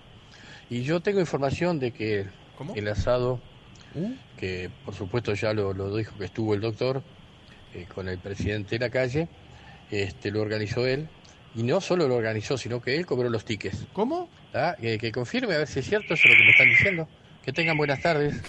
Y 0.69 0.83
yo 0.83 0.99
tengo 0.99 1.19
información 1.21 1.79
de 1.79 1.91
que 1.91 2.25
¿Cómo? 2.57 2.75
el 2.75 2.87
asado, 2.89 3.39
Que 4.37 4.69
por 4.85 4.93
supuesto 4.93 5.33
ya 5.33 5.53
lo, 5.53 5.73
lo 5.73 5.95
dijo 5.95 6.17
que 6.17 6.25
estuvo 6.25 6.53
el 6.53 6.61
doctor 6.61 7.01
eh, 7.73 7.85
con 7.93 8.07
el 8.07 8.17
presidente 8.19 8.77
de 8.77 8.85
la 8.85 8.89
calle, 8.89 9.27
este, 9.91 10.31
lo 10.31 10.41
organizó 10.41 10.85
él. 10.85 11.07
Y 11.55 11.63
no 11.63 11.81
solo 11.81 12.07
lo 12.07 12.15
organizó, 12.15 12.57
sino 12.57 12.79
que 12.79 12.95
él 12.95 13.05
cobró 13.05 13.29
los 13.29 13.43
tickets. 13.43 13.87
¿Cómo? 13.93 14.29
¿Ah? 14.53 14.75
Que, 14.79 14.99
que 14.99 15.11
confirme 15.11 15.55
a 15.55 15.57
ver 15.59 15.67
si 15.67 15.79
es 15.79 15.85
cierto 15.87 16.13
eso 16.13 16.27
es 16.27 16.33
lo 16.33 16.37
que 16.37 16.43
me 16.43 16.51
están 16.51 16.69
diciendo. 16.69 17.07
Que 17.43 17.51
tengan 17.51 17.77
buenas 17.77 18.01
tardes. 18.01 18.41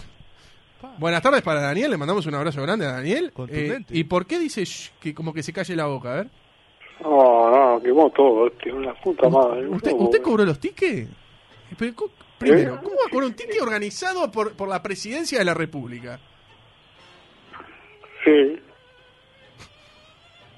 Buenas 0.99 1.23
tardes 1.23 1.43
para 1.43 1.61
Daniel, 1.61 1.91
le 1.91 1.97
mandamos 1.97 2.25
un 2.27 2.35
abrazo 2.35 2.63
grande 2.63 2.87
a 2.87 2.93
Daniel. 2.93 3.33
Eh, 3.49 3.81
¿Y 3.91 4.05
por 4.05 4.27
qué 4.27 4.39
dice 4.39 4.65
que 5.01 5.15
como 5.15 5.33
que 5.33 5.43
se 5.43 5.53
calle 5.53 5.77
la 5.77 5.87
boca? 5.87 6.13
A 6.13 6.17
ver. 6.17 6.29
No, 7.03 7.51
no, 7.51 7.83
quemó 7.83 8.11
todo, 8.11 8.51
tío, 8.51 8.77
una 8.77 8.95
puta 8.95 9.29
madre. 9.29 9.69
¿Usted, 9.69 9.93
¿usted 9.93 10.23
cobró 10.23 10.45
los 10.45 10.59
tickets? 10.59 11.09
Pero, 12.41 12.53
¿cómo- 12.55 12.59
primero, 12.59 12.75
¿Eh? 12.75 12.79
¿cómo 12.83 12.97
va 12.97 13.11
cobrar 13.11 13.29
un 13.29 13.35
ticket 13.37 13.61
organizado 13.63 14.31
por, 14.33 14.57
por 14.57 14.69
la 14.69 14.83
presidencia 14.83 15.39
de 15.39 15.45
la 15.45 15.55
República? 15.55 16.19
Sí. 18.25 18.61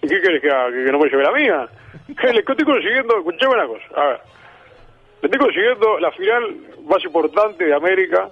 ¿Y 0.02 0.08
qué 0.08 0.20
querés 0.20 0.42
que 0.42 0.50
haga? 0.50 0.70
¿Que, 0.70 0.90
no 0.92 0.98
me 0.98 1.08
lleve 1.08 1.22
la 1.22 1.32
mía? 1.32 1.68
Le 2.08 2.40
estoy 2.40 2.64
consiguiendo, 2.64 3.18
escuchame 3.18 3.54
una 3.54 3.66
cosa, 3.66 3.84
a 3.96 4.06
ver. 4.06 4.20
Le 5.22 5.26
estoy 5.28 5.38
consiguiendo 5.38 5.98
la 6.00 6.10
final 6.12 6.56
más 6.84 7.04
importante 7.04 7.64
de 7.64 7.74
América 7.74 8.30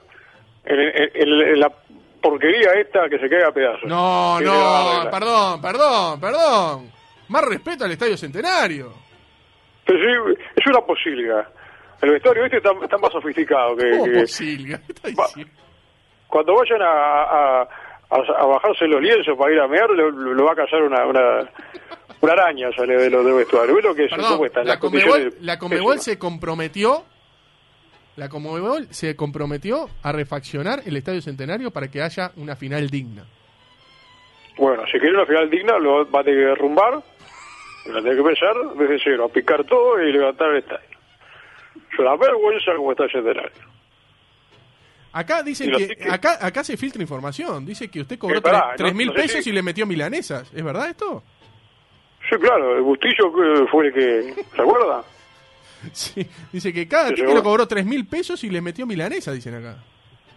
en, 0.65 0.81
en- 0.81 1.11
en- 1.15 1.49
en 1.49 1.61
la 1.61 1.71
porquería 2.21 2.73
esta 2.73 3.09
que 3.09 3.19
se 3.19 3.29
caiga 3.29 3.49
a 3.49 3.53
pedazos. 3.53 3.85
No, 3.85 4.41
no, 4.41 5.09
perdón, 5.11 5.61
perdón, 5.63 6.21
perdón. 6.21 6.91
Más 7.29 7.45
respeto 7.45 7.85
al 7.85 7.93
Estadio 7.93 8.17
Centenario. 8.17 8.93
Pero 9.87 9.99
sí, 9.99 10.41
es 10.57 10.67
una 10.67 10.81
posibilidad. 10.81 11.47
El 12.03 12.11
vestuario 12.13 12.45
este 12.45 12.57
está, 12.59 12.71
está 12.83 12.99
más 12.99 13.13
sofisticado 13.13 13.77
que, 13.77 13.91
¿Cómo 13.91 14.05
que- 14.05 14.21
posible? 14.21 14.79
Cuando 16.29 16.55
vayan 16.55 16.81
a, 16.83 17.63
a, 17.63 18.47
bajarse 18.47 18.87
los 18.87 19.01
lienzos 19.03 19.37
para 19.37 19.53
ir 19.53 19.61
a 19.61 19.67
mear, 19.69 19.91
lo, 19.91 20.11
lo 20.11 20.45
va 20.45 20.53
a 20.53 20.57
cazar 20.57 20.81
una, 20.83 21.05
una, 21.07 21.41
una 22.21 22.33
araña 22.33 22.71
sale 22.77 22.97
de 22.97 23.11
los 23.11 23.25
de 23.25 23.33
vestuario. 23.33 23.75
¿Ves 23.75 23.85
lo 23.85 23.95
que? 23.95 24.07
Perdón, 24.07 24.33
¿Cómo 24.35 24.47
están 24.47 24.67
la? 24.67 24.79
Comebol, 24.79 25.35
la 25.41 25.59
Comebol 25.59 25.99
se 25.99 26.19
comprometió 26.19 27.05
la 28.17 28.29
Comebol 28.29 28.87
se 28.91 29.17
comprometió 29.17 29.89
a 30.03 30.13
refaccionar 30.13 30.83
el 30.85 30.97
Estadio 30.97 31.23
Centenario 31.23 31.71
para 31.71 31.89
que 31.91 32.03
haya 32.03 32.33
una 32.37 32.55
final 32.55 32.89
digna. 32.91 33.25
Bueno, 34.59 34.83
si 34.87 34.99
quiere 34.99 35.15
una 35.15 35.25
final 35.27 35.49
digna, 35.49 35.79
lo 35.79 36.11
va 36.11 36.21
a 36.21 36.25
tener 36.25 36.41
que 36.41 36.47
derrumbar, 36.51 36.93
lo 36.95 37.93
va 37.95 37.99
a 37.99 38.03
tener 38.03 38.15
que 38.15 38.21
empezar 38.21 38.55
desde 38.77 38.99
cero, 39.03 39.25
a 39.25 39.29
picar 39.33 39.65
todo 39.65 40.03
y 40.03 40.13
levantar 40.13 40.51
el 40.51 40.59
estadio. 40.59 41.00
Es 41.93 41.99
una 41.99 42.17
vergüenza 42.17 42.73
como 42.77 42.91
está 42.93 43.05
el 43.05 43.11
centenario. 43.13 43.51
Acá 45.13 45.43
dicen 45.43 45.73
que 45.73 45.89
tickets. 45.89 46.11
acá 46.13 46.39
acá 46.41 46.63
se 46.63 46.77
filtra 46.77 47.03
información, 47.03 47.67
dice 47.67 47.89
que 47.91 48.01
usted 48.03 48.17
cobró 48.19 48.39
Eh, 48.39 48.43
tres 48.77 48.95
mil 48.95 49.09
no 49.09 49.13
sé 49.15 49.23
pesos 49.23 49.45
si- 49.45 49.51
y 49.51 49.53
le 49.53 49.63
metió 49.63 49.85
milanesas, 49.87 50.51
¿es 50.55 50.63
verdad 50.65 50.89
esto? 50.89 51.25
Sí, 52.29 52.37
claro, 52.37 52.77
el 52.77 52.83
Bustillo 52.83 53.27
eh, 53.43 53.67
fue 53.71 53.87
el 53.89 53.93
que... 53.93 54.35
¿Se 54.55 54.63
acuerda? 54.63 55.03
Sí, 55.93 56.27
dice 56.53 56.73
que 56.75 56.87
cada 56.87 57.09
ticket 57.09 57.33
lo 57.35 57.43
cobró 57.43 57.67
tres 57.67 57.87
mil 57.87 58.07
pesos 58.07 58.45
y 58.45 58.51
le 58.51 58.61
metió 58.61 58.87
milanesa, 58.87 59.33
dicen 59.33 59.55
acá. 59.55 59.79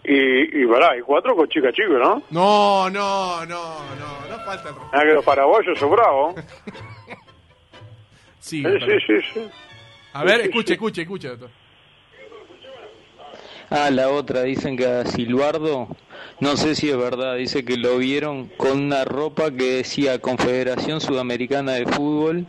Y, 0.06 0.62
y 0.63 0.65
pará, 0.65 0.98
y 0.98 1.02
cuatro 1.02 1.36
con 1.36 1.48
chica 1.50 1.72
chico, 1.74 1.93
¿no? 2.00 2.24
No, 2.32 2.89
no, 2.89 3.46
no, 3.46 3.80
no, 3.96 4.28
no 4.30 4.46
falta 4.46 4.69
el. 4.69 4.76
Ah, 4.93 5.02
que 5.02 5.13
los 5.13 5.24
paraguayos 5.26 5.78
son 5.78 5.91
bravos. 5.91 6.36
Sí, 8.39 8.62
Sí, 8.63 8.80
sí, 8.80 8.98
sí, 9.08 9.22
sí. 9.34 9.50
A 10.13 10.23
ver, 10.23 10.41
escuche, 10.41 10.73
escuche, 10.73 11.02
escuche, 11.02 11.28
doctor. 11.30 11.49
Ah, 13.69 13.89
la 13.89 14.10
otra, 14.10 14.43
dicen 14.43 14.78
que 14.78 14.86
a 14.86 15.06
Silbardo, 15.06 15.88
no 16.39 16.58
sé 16.58 16.76
si 16.76 16.89
es 16.89 16.97
verdad, 16.97 17.36
dice 17.38 17.65
que 17.65 17.78
lo 17.78 17.97
vieron 17.97 18.47
con 18.49 18.78
una 18.80 19.04
ropa 19.04 19.49
que 19.49 19.78
decía 19.78 20.19
Confederación 20.19 21.02
Sudamericana 21.02 21.71
de 21.73 21.86
Fútbol, 21.88 22.45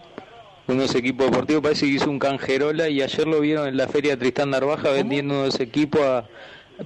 unos 0.66 0.94
equipos 0.94 1.30
deportivos, 1.30 1.62
parece 1.62 1.86
que 1.86 1.92
hizo 1.92 2.10
un 2.10 2.18
canjerola 2.18 2.88
y 2.90 3.00
ayer 3.00 3.26
lo 3.26 3.40
vieron 3.40 3.68
en 3.68 3.76
la 3.78 3.88
feria 3.88 4.18
Tristán 4.18 4.50
Narvaja 4.50 4.90
vendiendo 4.90 5.34
unos 5.40 5.58
equipos 5.60 6.02
a, 6.02 6.24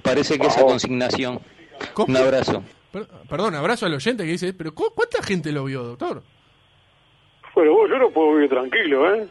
parece 0.01 0.39
que 0.39 0.47
esa 0.47 0.61
consignación. 0.61 1.39
¿Cómo? 1.93 2.07
Un 2.07 2.17
abrazo. 2.17 2.63
Per- 2.93 3.07
Perdón, 3.29 3.55
abrazo 3.55 3.85
al 3.87 3.93
oyente 3.93 4.23
que 4.23 4.31
dice, 4.31 4.53
pero 4.53 4.73
¿cu- 4.73 4.93
¿cuánta 4.95 5.21
gente 5.21 5.51
lo 5.51 5.65
vio, 5.65 5.83
doctor? 5.83 6.23
Bueno, 7.55 7.73
vos, 7.73 7.89
yo 7.89 7.97
no 7.97 8.09
puedo 8.09 8.35
vivir 8.35 8.49
tranquilo, 8.49 9.13
¿eh? 9.15 9.27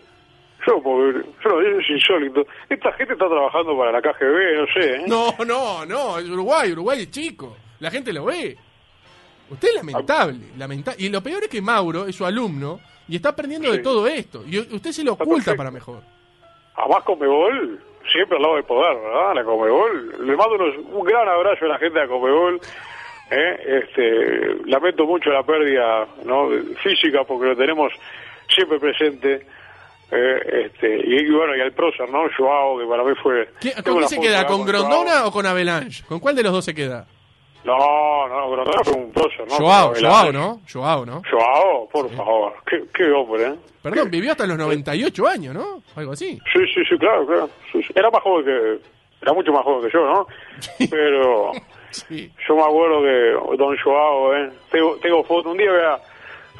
Yo 0.68 0.80
vivir, 0.80 1.24
yo 1.44 1.60
es 1.60 1.88
insólito. 1.90 2.46
Esta 2.68 2.92
gente 2.92 3.14
está 3.14 3.26
trabajando 3.28 3.76
para 3.78 3.92
la 3.92 4.02
KGB, 4.02 4.58
no 4.60 4.66
sé, 4.74 4.94
¿eh? 4.96 5.02
No, 5.06 5.34
no, 5.46 5.86
no, 5.86 6.18
es 6.18 6.28
Uruguay, 6.28 6.72
Uruguay 6.72 7.02
es 7.02 7.10
chico, 7.10 7.56
la 7.80 7.90
gente 7.90 8.12
lo 8.12 8.24
ve. 8.26 8.56
Usted 9.50 9.68
es 9.68 9.74
lamentable, 9.76 10.38
lamenta 10.58 10.92
y 10.98 11.08
lo 11.08 11.22
peor 11.22 11.42
es 11.44 11.48
que 11.48 11.62
Mauro 11.62 12.06
es 12.06 12.14
su 12.14 12.26
alumno 12.26 12.80
y 13.08 13.16
está 13.16 13.30
aprendiendo 13.30 13.72
de 13.72 13.78
todo 13.78 14.06
esto 14.06 14.44
y 14.46 14.58
usted 14.58 14.90
se 14.92 15.02
lo 15.04 15.12
Está 15.12 15.24
oculta 15.24 15.36
perfecto. 15.52 15.56
para 15.56 15.70
mejor. 15.70 16.02
Además, 16.76 17.02
Comebol, 17.04 17.80
siempre 18.12 18.36
al 18.36 18.42
lado 18.42 18.54
del 18.56 18.64
poder, 18.64 18.96
¿verdad? 18.98 19.34
La 19.34 19.44
Comebol. 19.44 20.26
Le 20.26 20.36
mando 20.36 20.54
unos- 20.56 20.76
un 20.92 21.02
gran 21.04 21.26
abrazo 21.28 21.64
a 21.64 21.68
la 21.68 21.78
gente 21.78 21.98
de 21.98 22.06
Comebol, 22.08 22.60
¿eh? 23.30 23.82
Este, 23.82 24.54
lamento 24.66 25.06
mucho 25.06 25.30
la 25.30 25.42
pérdida 25.42 26.06
¿no? 26.24 26.50
física 26.82 27.24
porque 27.24 27.46
lo 27.46 27.56
tenemos 27.56 27.90
siempre 28.54 28.78
presente. 28.78 29.46
Eh, 30.10 30.64
este, 30.66 30.96
y, 31.06 31.16
y 31.26 31.30
bueno, 31.30 31.54
y 31.56 31.60
al 31.60 31.72
prócer, 31.72 32.08
¿no? 32.10 32.20
Joao, 32.36 32.78
que 32.78 32.86
para 32.86 33.04
mí 33.04 33.12
fue... 33.22 33.48
¿Qué- 33.60 33.70
tengo 33.82 33.98
¿Con 33.98 34.02
qué 34.02 34.08
se 34.08 34.20
queda? 34.20 34.46
¿Con. 34.46 34.64
Grondona 34.64 35.26
o 35.26 35.30
con 35.32 35.44
Avalanche? 35.46 36.04
¿Con 36.08 36.18
cuál 36.20 36.34
de 36.36 36.42
los 36.42 36.52
dos 36.52 36.64
se 36.64 36.74
queda? 36.74 37.06
No, 37.64 38.28
no, 38.28 38.50
Grondona 38.50 38.82
fue 38.84 38.94
un 38.94 39.12
prócer, 39.12 39.46
¿no? 39.48 39.54
Joao, 39.56 39.92
Joao, 40.00 40.32
¿no? 40.32 40.60
Joao, 40.72 41.04
¿no? 41.04 41.22
Joao, 41.30 41.88
por 41.90 42.08
favor, 42.14 42.54
qué, 42.66 42.84
qué 42.94 43.10
hombre, 43.10 43.46
¿eh? 43.48 43.54
Perdón, 43.82 44.10
vivió 44.10 44.30
hasta 44.32 44.46
los 44.46 44.56
98 44.58 45.26
años, 45.28 45.54
¿no? 45.54 45.82
Algo 45.96 46.12
así. 46.12 46.38
Sí, 46.52 46.60
sí, 46.74 46.82
sí, 46.88 46.96
claro, 46.98 47.26
claro. 47.26 47.50
Sí, 47.72 47.82
sí. 47.82 47.92
Era 47.94 48.10
más 48.10 48.22
joven 48.22 48.44
que... 48.46 48.78
Era 49.20 49.32
mucho 49.32 49.52
más 49.52 49.62
joven 49.64 49.88
que 49.88 49.92
yo, 49.92 50.04
¿no? 50.06 50.26
Pero... 50.90 51.52
Sí. 51.90 52.30
Yo 52.46 52.54
me 52.54 52.62
acuerdo 52.62 53.00
que 53.00 53.56
Don 53.56 53.74
Joao, 53.82 54.36
¿eh? 54.36 54.50
Tengo, 54.70 54.96
tengo 54.96 55.24
fotos. 55.24 55.50
Un 55.52 55.56
día 55.56 55.70
voy 55.70 55.80
a... 55.80 55.98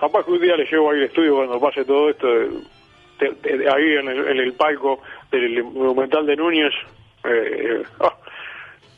Capaz 0.01 0.25
que 0.25 0.31
un 0.33 0.41
día 0.41 0.57
le 0.57 0.65
llevo 0.65 0.91
ahí 0.91 1.01
al 1.01 1.05
estudio 1.05 1.37
cuando 1.37 1.61
pase 1.61 1.85
todo 1.85 2.09
esto, 2.09 2.27
de- 2.27 2.49
de 3.19 3.71
ahí 3.71 3.97
en 3.99 4.09
el, 4.09 4.29
en 4.29 4.37
el 4.39 4.53
palco 4.55 5.01
del 5.31 5.63
Monumental 5.65 6.25
de 6.27 6.37
Núñez. 6.37 6.73
Eh, 7.25 7.29
eh, 7.31 7.83
ah, 8.01 8.17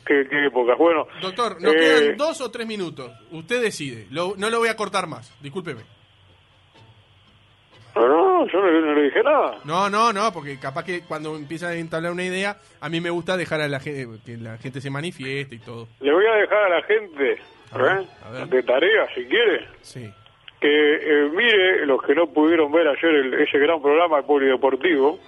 qué, 0.05 0.27
qué 0.29 0.45
épocas. 0.45 0.77
Bueno, 0.77 1.07
Doctor, 1.21 1.61
nos 1.61 1.73
eh, 1.73 1.77
quedan 1.77 2.17
dos 2.17 2.39
o 2.41 2.51
tres 2.51 2.67
minutos. 2.67 3.11
Usted 3.31 3.61
decide. 3.61 4.07
Lo- 4.11 4.35
no 4.37 4.49
lo 4.49 4.59
voy 4.59 4.69
a 4.69 4.75
cortar 4.75 5.07
más. 5.07 5.33
Discúlpeme. 5.41 5.81
no, 7.95 8.07
no, 8.07 8.47
yo 8.47 8.59
no, 8.61 8.71
no 8.81 8.93
le 8.93 9.01
dije 9.03 9.21
nada. 9.23 9.57
No, 9.65 9.89
no, 9.89 10.13
no, 10.13 10.31
porque 10.31 10.57
capaz 10.59 10.85
que 10.85 11.01
cuando 11.01 11.35
empieza 11.35 11.67
a 11.69 11.75
entablar 11.75 12.11
una 12.13 12.23
idea, 12.23 12.57
a 12.79 12.89
mí 12.89 13.01
me 13.01 13.09
gusta 13.09 13.35
dejar 13.35 13.59
a 13.61 13.67
la 13.67 13.79
gente 13.79 14.07
que 14.25 14.37
la 14.37 14.57
gente 14.57 14.79
se 14.81 14.89
manifieste 14.89 15.55
y 15.55 15.59
todo. 15.59 15.87
Le 15.99 16.11
voy 16.13 16.25
a 16.25 16.35
dejar 16.35 16.63
a 16.63 16.69
la 16.69 16.83
gente 16.83 17.37
A 17.71 17.77
ver, 17.77 18.01
¿eh? 18.01 18.07
a 18.25 18.29
ver. 18.31 18.47
de 18.47 18.63
tarea, 18.63 19.07
si 19.13 19.25
quiere, 19.25 19.67
Sí. 19.81 20.09
Que 20.61 20.67
eh, 20.69 21.29
mire 21.35 21.85
los 21.87 22.01
que 22.03 22.13
no 22.15 22.27
pudieron 22.27 22.71
ver 22.71 22.87
ayer 22.87 23.09
el- 23.15 23.33
ese 23.33 23.57
gran 23.59 23.81
programa 23.81 24.17
de 24.17 24.23
polideportivo 24.23 25.19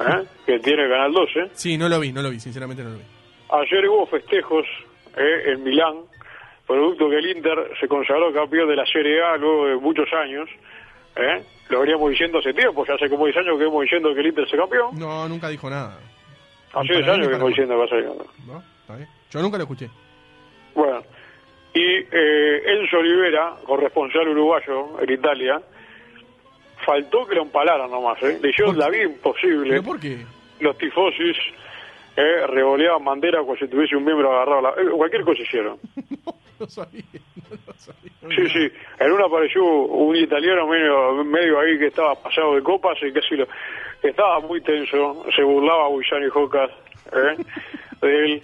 ¿eh? 0.00 0.24
que 0.46 0.58
tiene 0.60 0.88
Canal 0.88 1.12
12. 1.12 1.50
Sí, 1.52 1.76
no 1.76 1.88
lo 1.88 1.98
vi, 2.00 2.12
no 2.12 2.22
lo 2.22 2.30
vi, 2.30 2.38
sinceramente 2.40 2.82
no 2.84 2.90
lo 2.90 2.96
vi. 2.96 3.02
Ayer 3.50 3.88
hubo 3.88 4.06
festejos 4.06 4.64
eh, 5.16 5.42
en 5.52 5.64
Milán, 5.64 5.96
producto 6.66 7.10
que 7.10 7.16
el 7.18 7.26
Inter 7.36 7.72
se 7.80 7.88
consagró 7.88 8.32
campeón 8.32 8.68
de 8.68 8.76
la 8.76 8.86
Serie 8.86 9.20
A 9.22 9.36
luego 9.36 9.66
de 9.66 9.76
muchos 9.76 10.06
años. 10.12 10.48
¿eh? 11.16 11.42
Lo 11.70 11.80
veníamos 11.80 12.10
diciendo 12.10 12.38
hace 12.38 12.54
tiempo, 12.54 12.86
ya 12.86 12.94
hace 12.94 13.08
como 13.10 13.24
10 13.26 13.36
años 13.38 13.58
que 13.58 13.64
hemos 13.64 13.82
diciendo 13.82 14.14
que 14.14 14.20
el 14.20 14.26
Inter 14.28 14.48
se 14.48 14.56
campeón. 14.56 14.98
No, 14.98 15.28
nunca 15.28 15.48
dijo 15.48 15.68
nada. 15.68 15.98
Hace 16.72 16.82
Ni 16.84 16.88
10 16.96 17.00
para 17.02 17.12
años 17.14 17.28
que 17.28 17.34
hemos 17.34 17.48
diciendo 17.48 17.74
que 17.74 17.78
va 17.80 17.84
a 17.84 17.88
ser 17.88 18.04
campeón. 18.04 18.28
¿No? 18.46 18.62
¿Está 18.82 18.96
bien? 18.96 19.08
Yo 19.30 19.42
nunca 19.42 19.56
lo 19.58 19.64
escuché. 19.64 19.88
Bueno, 20.74 21.02
y 21.74 21.80
eh, 22.10 22.62
Enzo 22.66 22.98
Olivera, 22.98 23.54
corresponsal 23.64 24.28
uruguayo 24.28 25.00
en 25.00 25.10
Italia, 25.12 25.60
faltó 26.84 27.26
que 27.26 27.34
lo 27.34 27.42
empalaran 27.42 27.90
nomás, 27.90 28.22
¿eh? 28.22 28.38
Le 28.42 28.50
hicieron 28.50 28.78
la 28.78 28.88
vida 28.88 29.04
imposible. 29.04 29.70
¿Pero 29.70 29.82
por 29.82 30.00
qué? 30.00 30.18
Los 30.60 30.76
tifosis 30.78 31.36
eh, 32.16 32.46
revoleaban 32.48 33.04
bandera 33.04 33.40
como 33.40 33.56
si 33.56 33.68
tuviese 33.68 33.96
un 33.96 34.04
miembro 34.04 34.32
agarrado. 34.32 34.62
la- 34.62 34.82
eh, 34.82 34.90
cualquier 34.96 35.22
cosa 35.24 35.42
hicieron. 35.42 35.78
No 36.60 36.66
sabía, 36.66 37.04
no 37.52 37.56
lo 37.68 37.72
sabía. 37.74 38.10
Sí, 38.34 38.48
sí. 38.48 38.68
En 38.98 39.12
una 39.12 39.26
apareció 39.26 39.62
un 39.64 40.16
italiano 40.16 40.66
medio, 40.66 41.22
medio 41.22 41.60
ahí 41.60 41.78
que 41.78 41.86
estaba 41.86 42.16
pasado 42.16 42.56
de 42.56 42.62
copas 42.64 42.98
y 43.00 43.12
casi 43.12 43.36
lo... 43.36 43.46
Estaba 44.02 44.40
muy 44.40 44.60
tenso, 44.62 45.24
se 45.36 45.44
burlaba 45.44 45.86
a 45.86 45.90
Guillani 45.90 46.28
Jocas 46.30 46.68
¿eh? 47.12 47.36
de 48.02 48.24
él. 48.24 48.42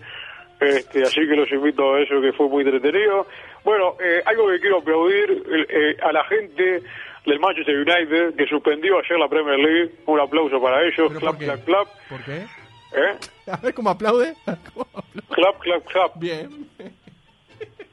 Este, 0.61 1.03
así 1.03 1.21
que 1.21 1.37
los 1.37 1.51
invito 1.53 1.95
a 1.95 2.01
eso, 2.01 2.21
que 2.21 2.33
fue 2.33 2.49
muy 2.49 2.62
entretenido. 2.64 3.27
Bueno, 3.64 3.97
eh, 4.01 4.23
algo 4.25 4.49
que 4.49 4.61
quiero 4.61 4.79
aplaudir 4.79 5.43
eh, 5.69 5.97
a 6.03 6.12
la 6.12 6.25
gente 6.25 6.83
del 7.27 7.40
Manchester 7.40 7.77
United 7.77 8.35
que 8.37 8.47
suspendió 8.47 8.99
ayer 8.99 9.19
la 9.19 9.29
Premier 9.29 9.59
League. 9.59 9.95
Un 10.07 10.21
aplauso 10.21 10.61
para 10.62 10.83
ellos. 10.83 11.09
¿Pero 11.09 11.21
Clap, 11.21 11.33
por 11.35 11.38
qué? 11.38 11.45
clap, 11.47 11.64
clap. 11.64 11.88
¿Por 12.09 12.25
qué? 12.25 12.37
¿eh? 12.37 13.51
A 13.51 13.57
ver 13.59 13.75
cómo 13.75 13.90
aplaude. 13.90 14.35
¿Cómo 14.75 14.87
aplaude? 14.95 15.27
Clap, 15.31 15.59
clap, 15.61 15.85
clap. 15.87 16.12
Bien. 16.17 16.69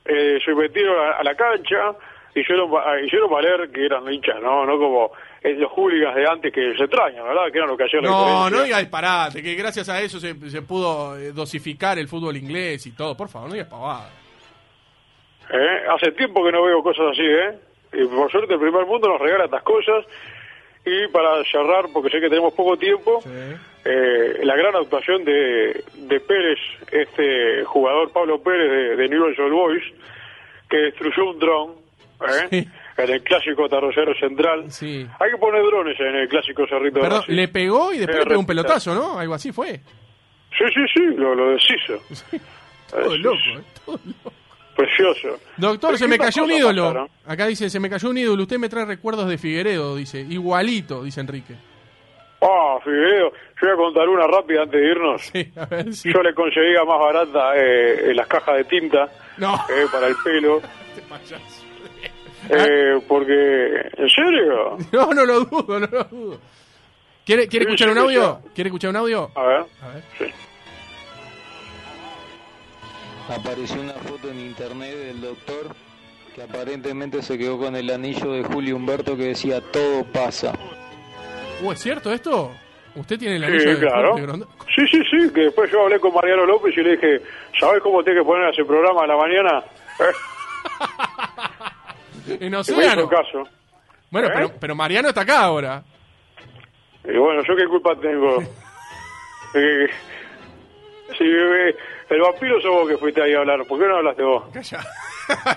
eh, 0.05 0.39
se 0.43 0.53
metieron 0.53 0.97
a, 0.99 1.11
a 1.17 1.23
la 1.23 1.35
cancha, 1.35 1.95
hicieron, 2.35 2.69
hicieron 3.05 3.29
valer 3.29 3.69
que 3.71 3.85
eran 3.85 4.11
hinchas, 4.11 4.41
¿no? 4.41 4.65
No 4.65 4.77
como 4.77 5.11
eh, 5.41 5.53
los 5.53 5.71
hooligans 5.71 6.15
de 6.15 6.27
antes 6.27 6.53
que 6.53 6.75
se 6.75 6.83
extrañan, 6.83 7.23
¿verdad? 7.25 7.51
Que 7.51 7.57
eran 7.57 7.69
lo 7.69 7.77
que 7.77 7.83
hacían 7.85 8.03
la 8.03 8.09
No, 8.09 8.49
no 8.49 8.63
diga 8.63 8.79
disparate, 8.79 9.41
que 9.41 9.55
gracias 9.55 9.89
a 9.89 10.01
eso 10.01 10.19
se, 10.19 10.33
se 10.49 10.61
pudo 10.61 11.17
eh, 11.17 11.31
dosificar 11.31 11.97
el 11.99 12.07
fútbol 12.07 12.37
inglés 12.37 12.85
y 12.87 12.91
todo. 12.95 13.15
Por 13.15 13.29
favor, 13.29 13.49
no 13.49 13.53
digas 13.53 13.69
pavada. 13.69 14.09
¿Eh? 15.51 15.83
Hace 15.93 16.11
tiempo 16.13 16.43
que 16.45 16.51
no 16.51 16.63
veo 16.63 16.81
cosas 16.81 17.07
así, 17.11 17.23
¿eh? 17.23 17.59
Y 17.93 18.05
por 18.05 18.31
suerte 18.31 18.53
el 18.53 18.59
primer 18.59 18.85
mundo 18.85 19.09
nos 19.09 19.19
regala 19.19 19.45
estas 19.45 19.63
cosas. 19.63 20.05
Y 20.85 21.07
para 21.09 21.43
cerrar, 21.43 21.85
porque 21.93 22.09
sé 22.09 22.19
que 22.19 22.29
tenemos 22.29 22.53
poco 22.53 22.75
tiempo, 22.75 23.21
eh, 23.85 24.39
la 24.43 24.55
gran 24.55 24.75
actuación 24.75 25.23
de, 25.23 25.83
de 25.93 26.19
Pérez, 26.21 26.57
este 26.91 27.63
jugador 27.65 28.11
Pablo 28.11 28.41
Pérez 28.41 28.71
de, 28.71 28.95
de 28.95 29.09
Newell's 29.09 29.37
Old 29.37 29.53
Boys, 29.53 29.83
que 30.67 30.77
destruyó 30.77 31.29
un 31.29 31.39
dron 31.39 31.80
¿eh? 32.51 32.67
en 32.97 33.09
el 33.09 33.23
clásico 33.23 33.67
Tarrocero 33.69 34.13
Central. 34.19 34.71
Sí. 34.71 35.07
Hay 35.19 35.31
que 35.31 35.37
poner 35.37 35.63
drones 35.63 35.99
en 35.99 36.15
el 36.15 36.27
clásico 36.27 36.65
Cerrito 36.67 36.99
Perdón, 36.99 37.23
le 37.27 37.47
pegó 37.47 37.93
y 37.93 37.97
después 37.97 38.19
le 38.19 38.25
pegó 38.25 38.39
un 38.39 38.45
pelotazo, 38.45 38.93
¿no? 38.93 39.17
Algo 39.19 39.33
así 39.33 39.51
fue. 39.51 39.81
Sí, 40.57 40.65
sí, 40.73 40.81
sí, 40.93 41.01
lo, 41.17 41.33
lo 41.33 41.51
deshizo. 41.51 41.95
Todo 42.89 43.17
loco, 43.17 43.37
¿eh? 43.57 43.61
Todo 43.85 43.99
loco. 44.05 44.33
Precioso. 44.75 45.39
Doctor, 45.57 45.97
se 45.97 46.05
¿Qué 46.05 46.09
me 46.09 46.17
cayó 46.17 46.43
un 46.43 46.51
ídolo. 46.51 46.83
pasaron? 46.83 47.09
Acá 47.25 47.47
dice, 47.47 47.69
se 47.69 47.79
me 47.79 47.89
cayó 47.89 48.09
un 48.09 48.17
ídolo. 48.17 48.43
Usted 48.43 48.57
me 48.57 48.69
trae 48.69 48.85
recuerdos 48.85 49.27
de 49.29 49.37
Figueredo, 49.37 49.95
dice. 49.95 50.21
Igualito, 50.21 51.03
dice 51.03 51.19
Enrique. 51.21 51.55
Ah, 52.41 52.79
Figueredo, 52.83 53.31
yo 53.61 53.67
voy 53.67 53.71
a 53.71 53.75
contar 53.75 54.09
una 54.09 54.25
rápida 54.27 54.63
antes 54.63 54.81
de 54.81 54.87
irnos. 54.87 55.21
Sí, 55.21 55.51
a 55.55 55.65
ver 55.65 55.93
si... 55.93 56.11
Yo 56.11 56.21
le 56.23 56.33
conseguía 56.33 56.83
más 56.85 56.99
barata 56.99 57.55
eh, 57.55 58.09
en 58.09 58.15
las 58.15 58.25
cajas 58.27 58.55
de 58.57 58.63
tinta 58.63 59.09
No. 59.37 59.53
eh, 59.69 59.85
para 59.91 60.07
el 60.07 60.15
pelo. 60.23 60.61
Este 60.91 61.01
payaso. 61.07 61.65
Eh, 62.49 63.01
porque, 63.07 63.33
¿en 63.97 64.09
serio? 64.09 64.77
No, 64.91 65.13
no 65.13 65.25
lo 65.25 65.39
dudo, 65.45 65.79
no 65.79 65.87
lo 65.87 66.03
dudo. 66.05 66.37
¿Quiere, 67.25 67.47
¿quiere 67.47 67.65
Sí, 67.65 67.71
escuchar 67.71 67.87
sí, 67.89 67.91
un 67.91 67.97
audio? 67.99 68.39
sí. 68.43 68.49
¿Quiere 68.55 68.67
escuchar 68.69 68.89
un 68.89 68.95
audio? 68.97 69.31
A 69.35 69.43
ver. 69.43 69.65
A 69.81 69.87
ver. 69.89 70.03
Sí. 70.17 70.25
Apareció 73.33 73.81
una 73.81 73.93
foto 73.93 74.29
en 74.29 74.39
internet 74.39 74.95
del 74.95 75.21
doctor 75.21 75.75
que 76.35 76.41
aparentemente 76.43 77.21
se 77.21 77.37
quedó 77.37 77.57
con 77.57 77.75
el 77.75 77.89
anillo 77.89 78.31
de 78.31 78.43
Julio 78.43 78.75
Humberto 78.75 79.15
que 79.15 79.23
decía 79.25 79.61
todo 79.61 80.03
pasa. 80.05 80.53
Uh, 81.61 81.71
¿es 81.73 81.79
cierto 81.79 82.11
esto? 82.11 82.51
¿Usted 82.95 83.17
tiene 83.19 83.35
el 83.37 83.41
Sí, 83.45 83.47
anillo 83.51 83.69
de 83.69 83.79
claro. 83.79 84.15
Grondona? 84.15 84.45
Sí, 84.75 84.81
sí, 84.89 84.99
sí, 85.09 85.29
que 85.33 85.41
después 85.41 85.71
yo 85.71 85.81
hablé 85.83 85.99
con 85.99 86.13
Mariano 86.13 86.45
López 86.45 86.75
y 86.75 86.81
le 86.81 86.91
dije, 86.97 87.21
¿sabes 87.59 87.81
cómo 87.83 88.03
tenés 88.03 88.21
que 88.21 88.25
poner 88.25 88.49
ese 88.49 88.65
programa 88.65 89.03
a 89.03 89.07
la 89.07 89.15
mañana? 89.17 89.63
Eh, 89.99 90.03
En 92.39 92.55
Océano. 92.55 93.07
caso. 93.09 93.43
Bueno, 94.09 94.27
¿Eh? 94.27 94.31
pero, 94.33 94.51
pero 94.59 94.75
Mariano 94.75 95.09
está 95.09 95.21
acá 95.21 95.43
ahora. 95.43 95.83
Y 97.03 97.17
bueno, 97.17 97.41
¿yo 97.47 97.55
qué 97.55 97.65
culpa 97.67 97.95
tengo? 97.99 98.41
Eh, 99.53 99.87
si 101.17 101.23
eh, 101.25 101.75
el 102.09 102.21
vampiro 102.21 102.61
sos 102.61 102.71
vos 102.71 102.87
que 102.89 102.97
fuiste 102.97 103.21
ahí 103.21 103.33
a 103.33 103.39
hablar, 103.39 103.65
¿por 103.65 103.79
qué 103.79 103.87
no 103.87 103.97
hablaste 103.97 104.23
vos? 104.23 104.43
Calla. 104.53 104.85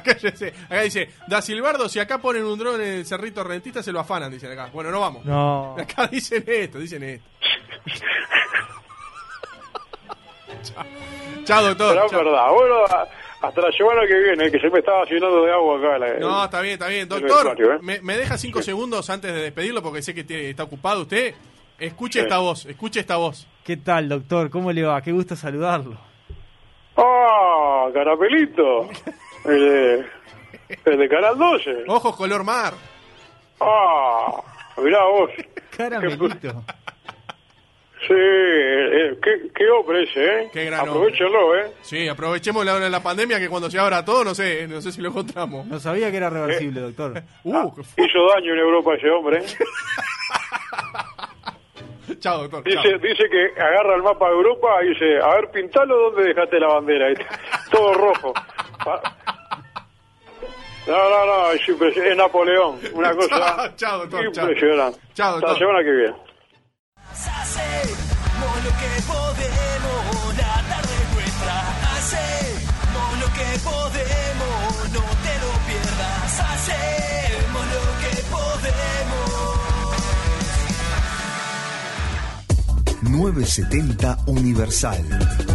Cállese. 0.05 0.53
Acá 0.67 0.83
dice, 0.83 1.09
Da 1.27 1.43
Silbardo, 1.43 1.89
si 1.89 1.99
acá 1.99 2.19
ponen 2.19 2.45
un 2.45 2.57
dron 2.59 2.81
en 2.81 2.89
el 2.99 3.07
Cerrito 3.07 3.43
Rentista, 3.43 3.83
se 3.83 3.91
lo 3.93 3.99
afanan, 4.01 4.31
dicen 4.31 4.53
acá. 4.53 4.71
Bueno, 4.73 4.91
no 4.91 5.01
vamos. 5.01 5.25
No. 5.25 5.75
Acá 5.79 6.07
dicen 6.07 6.45
esto, 6.47 6.79
dicen 6.79 7.03
esto. 7.03 7.29
Chao. 10.63 10.85
Chao, 11.45 11.63
doctor. 11.65 11.93
Pero 11.95 12.05
es 12.07 12.11
Chao. 12.11 12.25
verdad. 12.25 12.51
Bueno, 12.53 12.75
a- 12.85 13.09
hasta 13.48 13.61
la 13.61 13.72
semana 13.72 14.02
que 14.07 14.14
viene, 14.18 14.50
que 14.50 14.59
se 14.59 14.70
me 14.70 14.78
estaba 14.80 15.04
llenando 15.04 15.44
de 15.44 15.52
agua 15.52 15.78
acá. 15.78 15.98
La, 15.98 16.14
No, 16.18 16.44
está 16.44 16.61
bien, 16.61 16.74
está 16.74 16.88
bien. 16.88 17.09
Doctor, 17.09 17.57
¿eh? 17.61 17.78
me, 17.83 18.00
me 18.02 18.16
deja 18.16 18.37
cinco 18.38 18.62
segundos 18.62 19.09
antes 19.11 19.33
de 19.35 19.42
despedirlo 19.42 19.83
porque 19.83 20.02
sé 20.02 20.14
que 20.14 20.24
tiene- 20.24 20.50
está 20.50 20.64
ocupado 20.64 21.02
usted. 21.02 21.35
Escuche 21.78 22.20
Sí. 22.20 22.24
esta 22.24 22.38
voz, 22.38 22.66
escuche 22.66 23.00
esta 23.00 23.16
voz. 23.16 23.46
¿Qué 23.64 23.76
tal, 23.76 24.09
doctor? 24.09 24.48
¿Cómo 24.50 24.70
le 24.72 24.83
va? 24.85 25.00
Qué 25.02 25.11
gusto 25.12 25.35
saludarlo. 25.37 25.96
¡Ah, 26.96 27.88
carapelito! 27.92 28.88
El 29.44 29.61
de, 29.61 30.07
el 30.87 30.98
de 30.98 31.09
Canal 31.09 31.37
12. 31.37 31.85
Ojos 31.88 32.16
color 32.16 32.44
mar. 32.44 32.72
¡Ah! 33.61 34.40
Mirá 34.78 35.04
vos. 35.04 35.30
Caramelito. 35.76 36.64
Sí, 38.07 38.12
eh, 38.12 39.07
eh, 39.12 39.19
qué, 39.23 39.49
qué 39.55 39.71
hombre 39.71 40.03
ese, 40.03 40.25
¿eh? 40.25 40.51
Qué 40.53 40.67
gran 40.67 40.81
Aprovechenlo, 40.81 41.57
¿eh? 41.57 41.73
Sí, 41.81 42.07
aprovechemos 42.07 42.62
la 42.64 42.75
hora 42.75 42.85
de 42.85 42.90
la 42.90 43.03
pandemia 43.03 43.38
que 43.38 43.49
cuando 43.49 43.71
se 43.71 43.79
abra 43.79 44.05
todo, 44.05 44.25
no 44.25 44.35
sé, 44.35 44.67
no 44.69 44.83
sé 44.83 44.93
si 44.93 45.01
lo 45.01 45.09
encontramos. 45.09 45.64
No 45.67 45.81
sabía 45.81 46.11
que 46.11 46.19
era 46.19 46.29
reversible, 46.29 46.81
doctor. 46.81 47.23
Uh, 47.45 47.71
fu- 47.71 47.81
Hizo 48.03 48.27
daño 48.35 48.53
en 48.53 48.59
Europa 48.59 48.95
ese 48.95 49.09
hombre. 49.11 49.38
¿eh? 49.38 49.45
Chao, 52.21 52.43
doctor. 52.47 52.62
chao. 52.64 52.83
Dice, 52.83 52.99
dice 52.99 53.25
que 53.31 53.61
agarra 53.61 53.95
el 53.97 54.03
mapa 54.03 54.27
de 54.29 54.35
Europa 54.35 54.69
y 54.85 54.88
dice, 54.90 55.19
a 55.23 55.35
ver, 55.37 55.51
pintalo 55.51 56.11
donde 56.11 56.29
dejaste 56.29 56.61
la 56.61 56.69
bandera. 56.69 57.07
Todo 57.71 57.95
rojo. 57.95 58.35
No, 60.87 61.11
no, 61.11 61.27
no, 61.27 61.51
es, 61.53 62.17
Napoleón. 62.17 62.79
Una 62.93 63.14
cosa 63.14 63.38
Chao, 63.38 63.69
chao, 63.77 63.99
doctor, 64.01 64.33
chao. 64.33 64.45
impresionante. 64.45 64.99
Chao, 65.14 65.35
Hasta 65.37 65.47
la 65.47 65.53
doctor. 65.53 65.59
semana 65.59 65.83
que 65.85 65.90
viene. 65.90 66.14
970 83.14 84.16
Universal. 84.27 85.54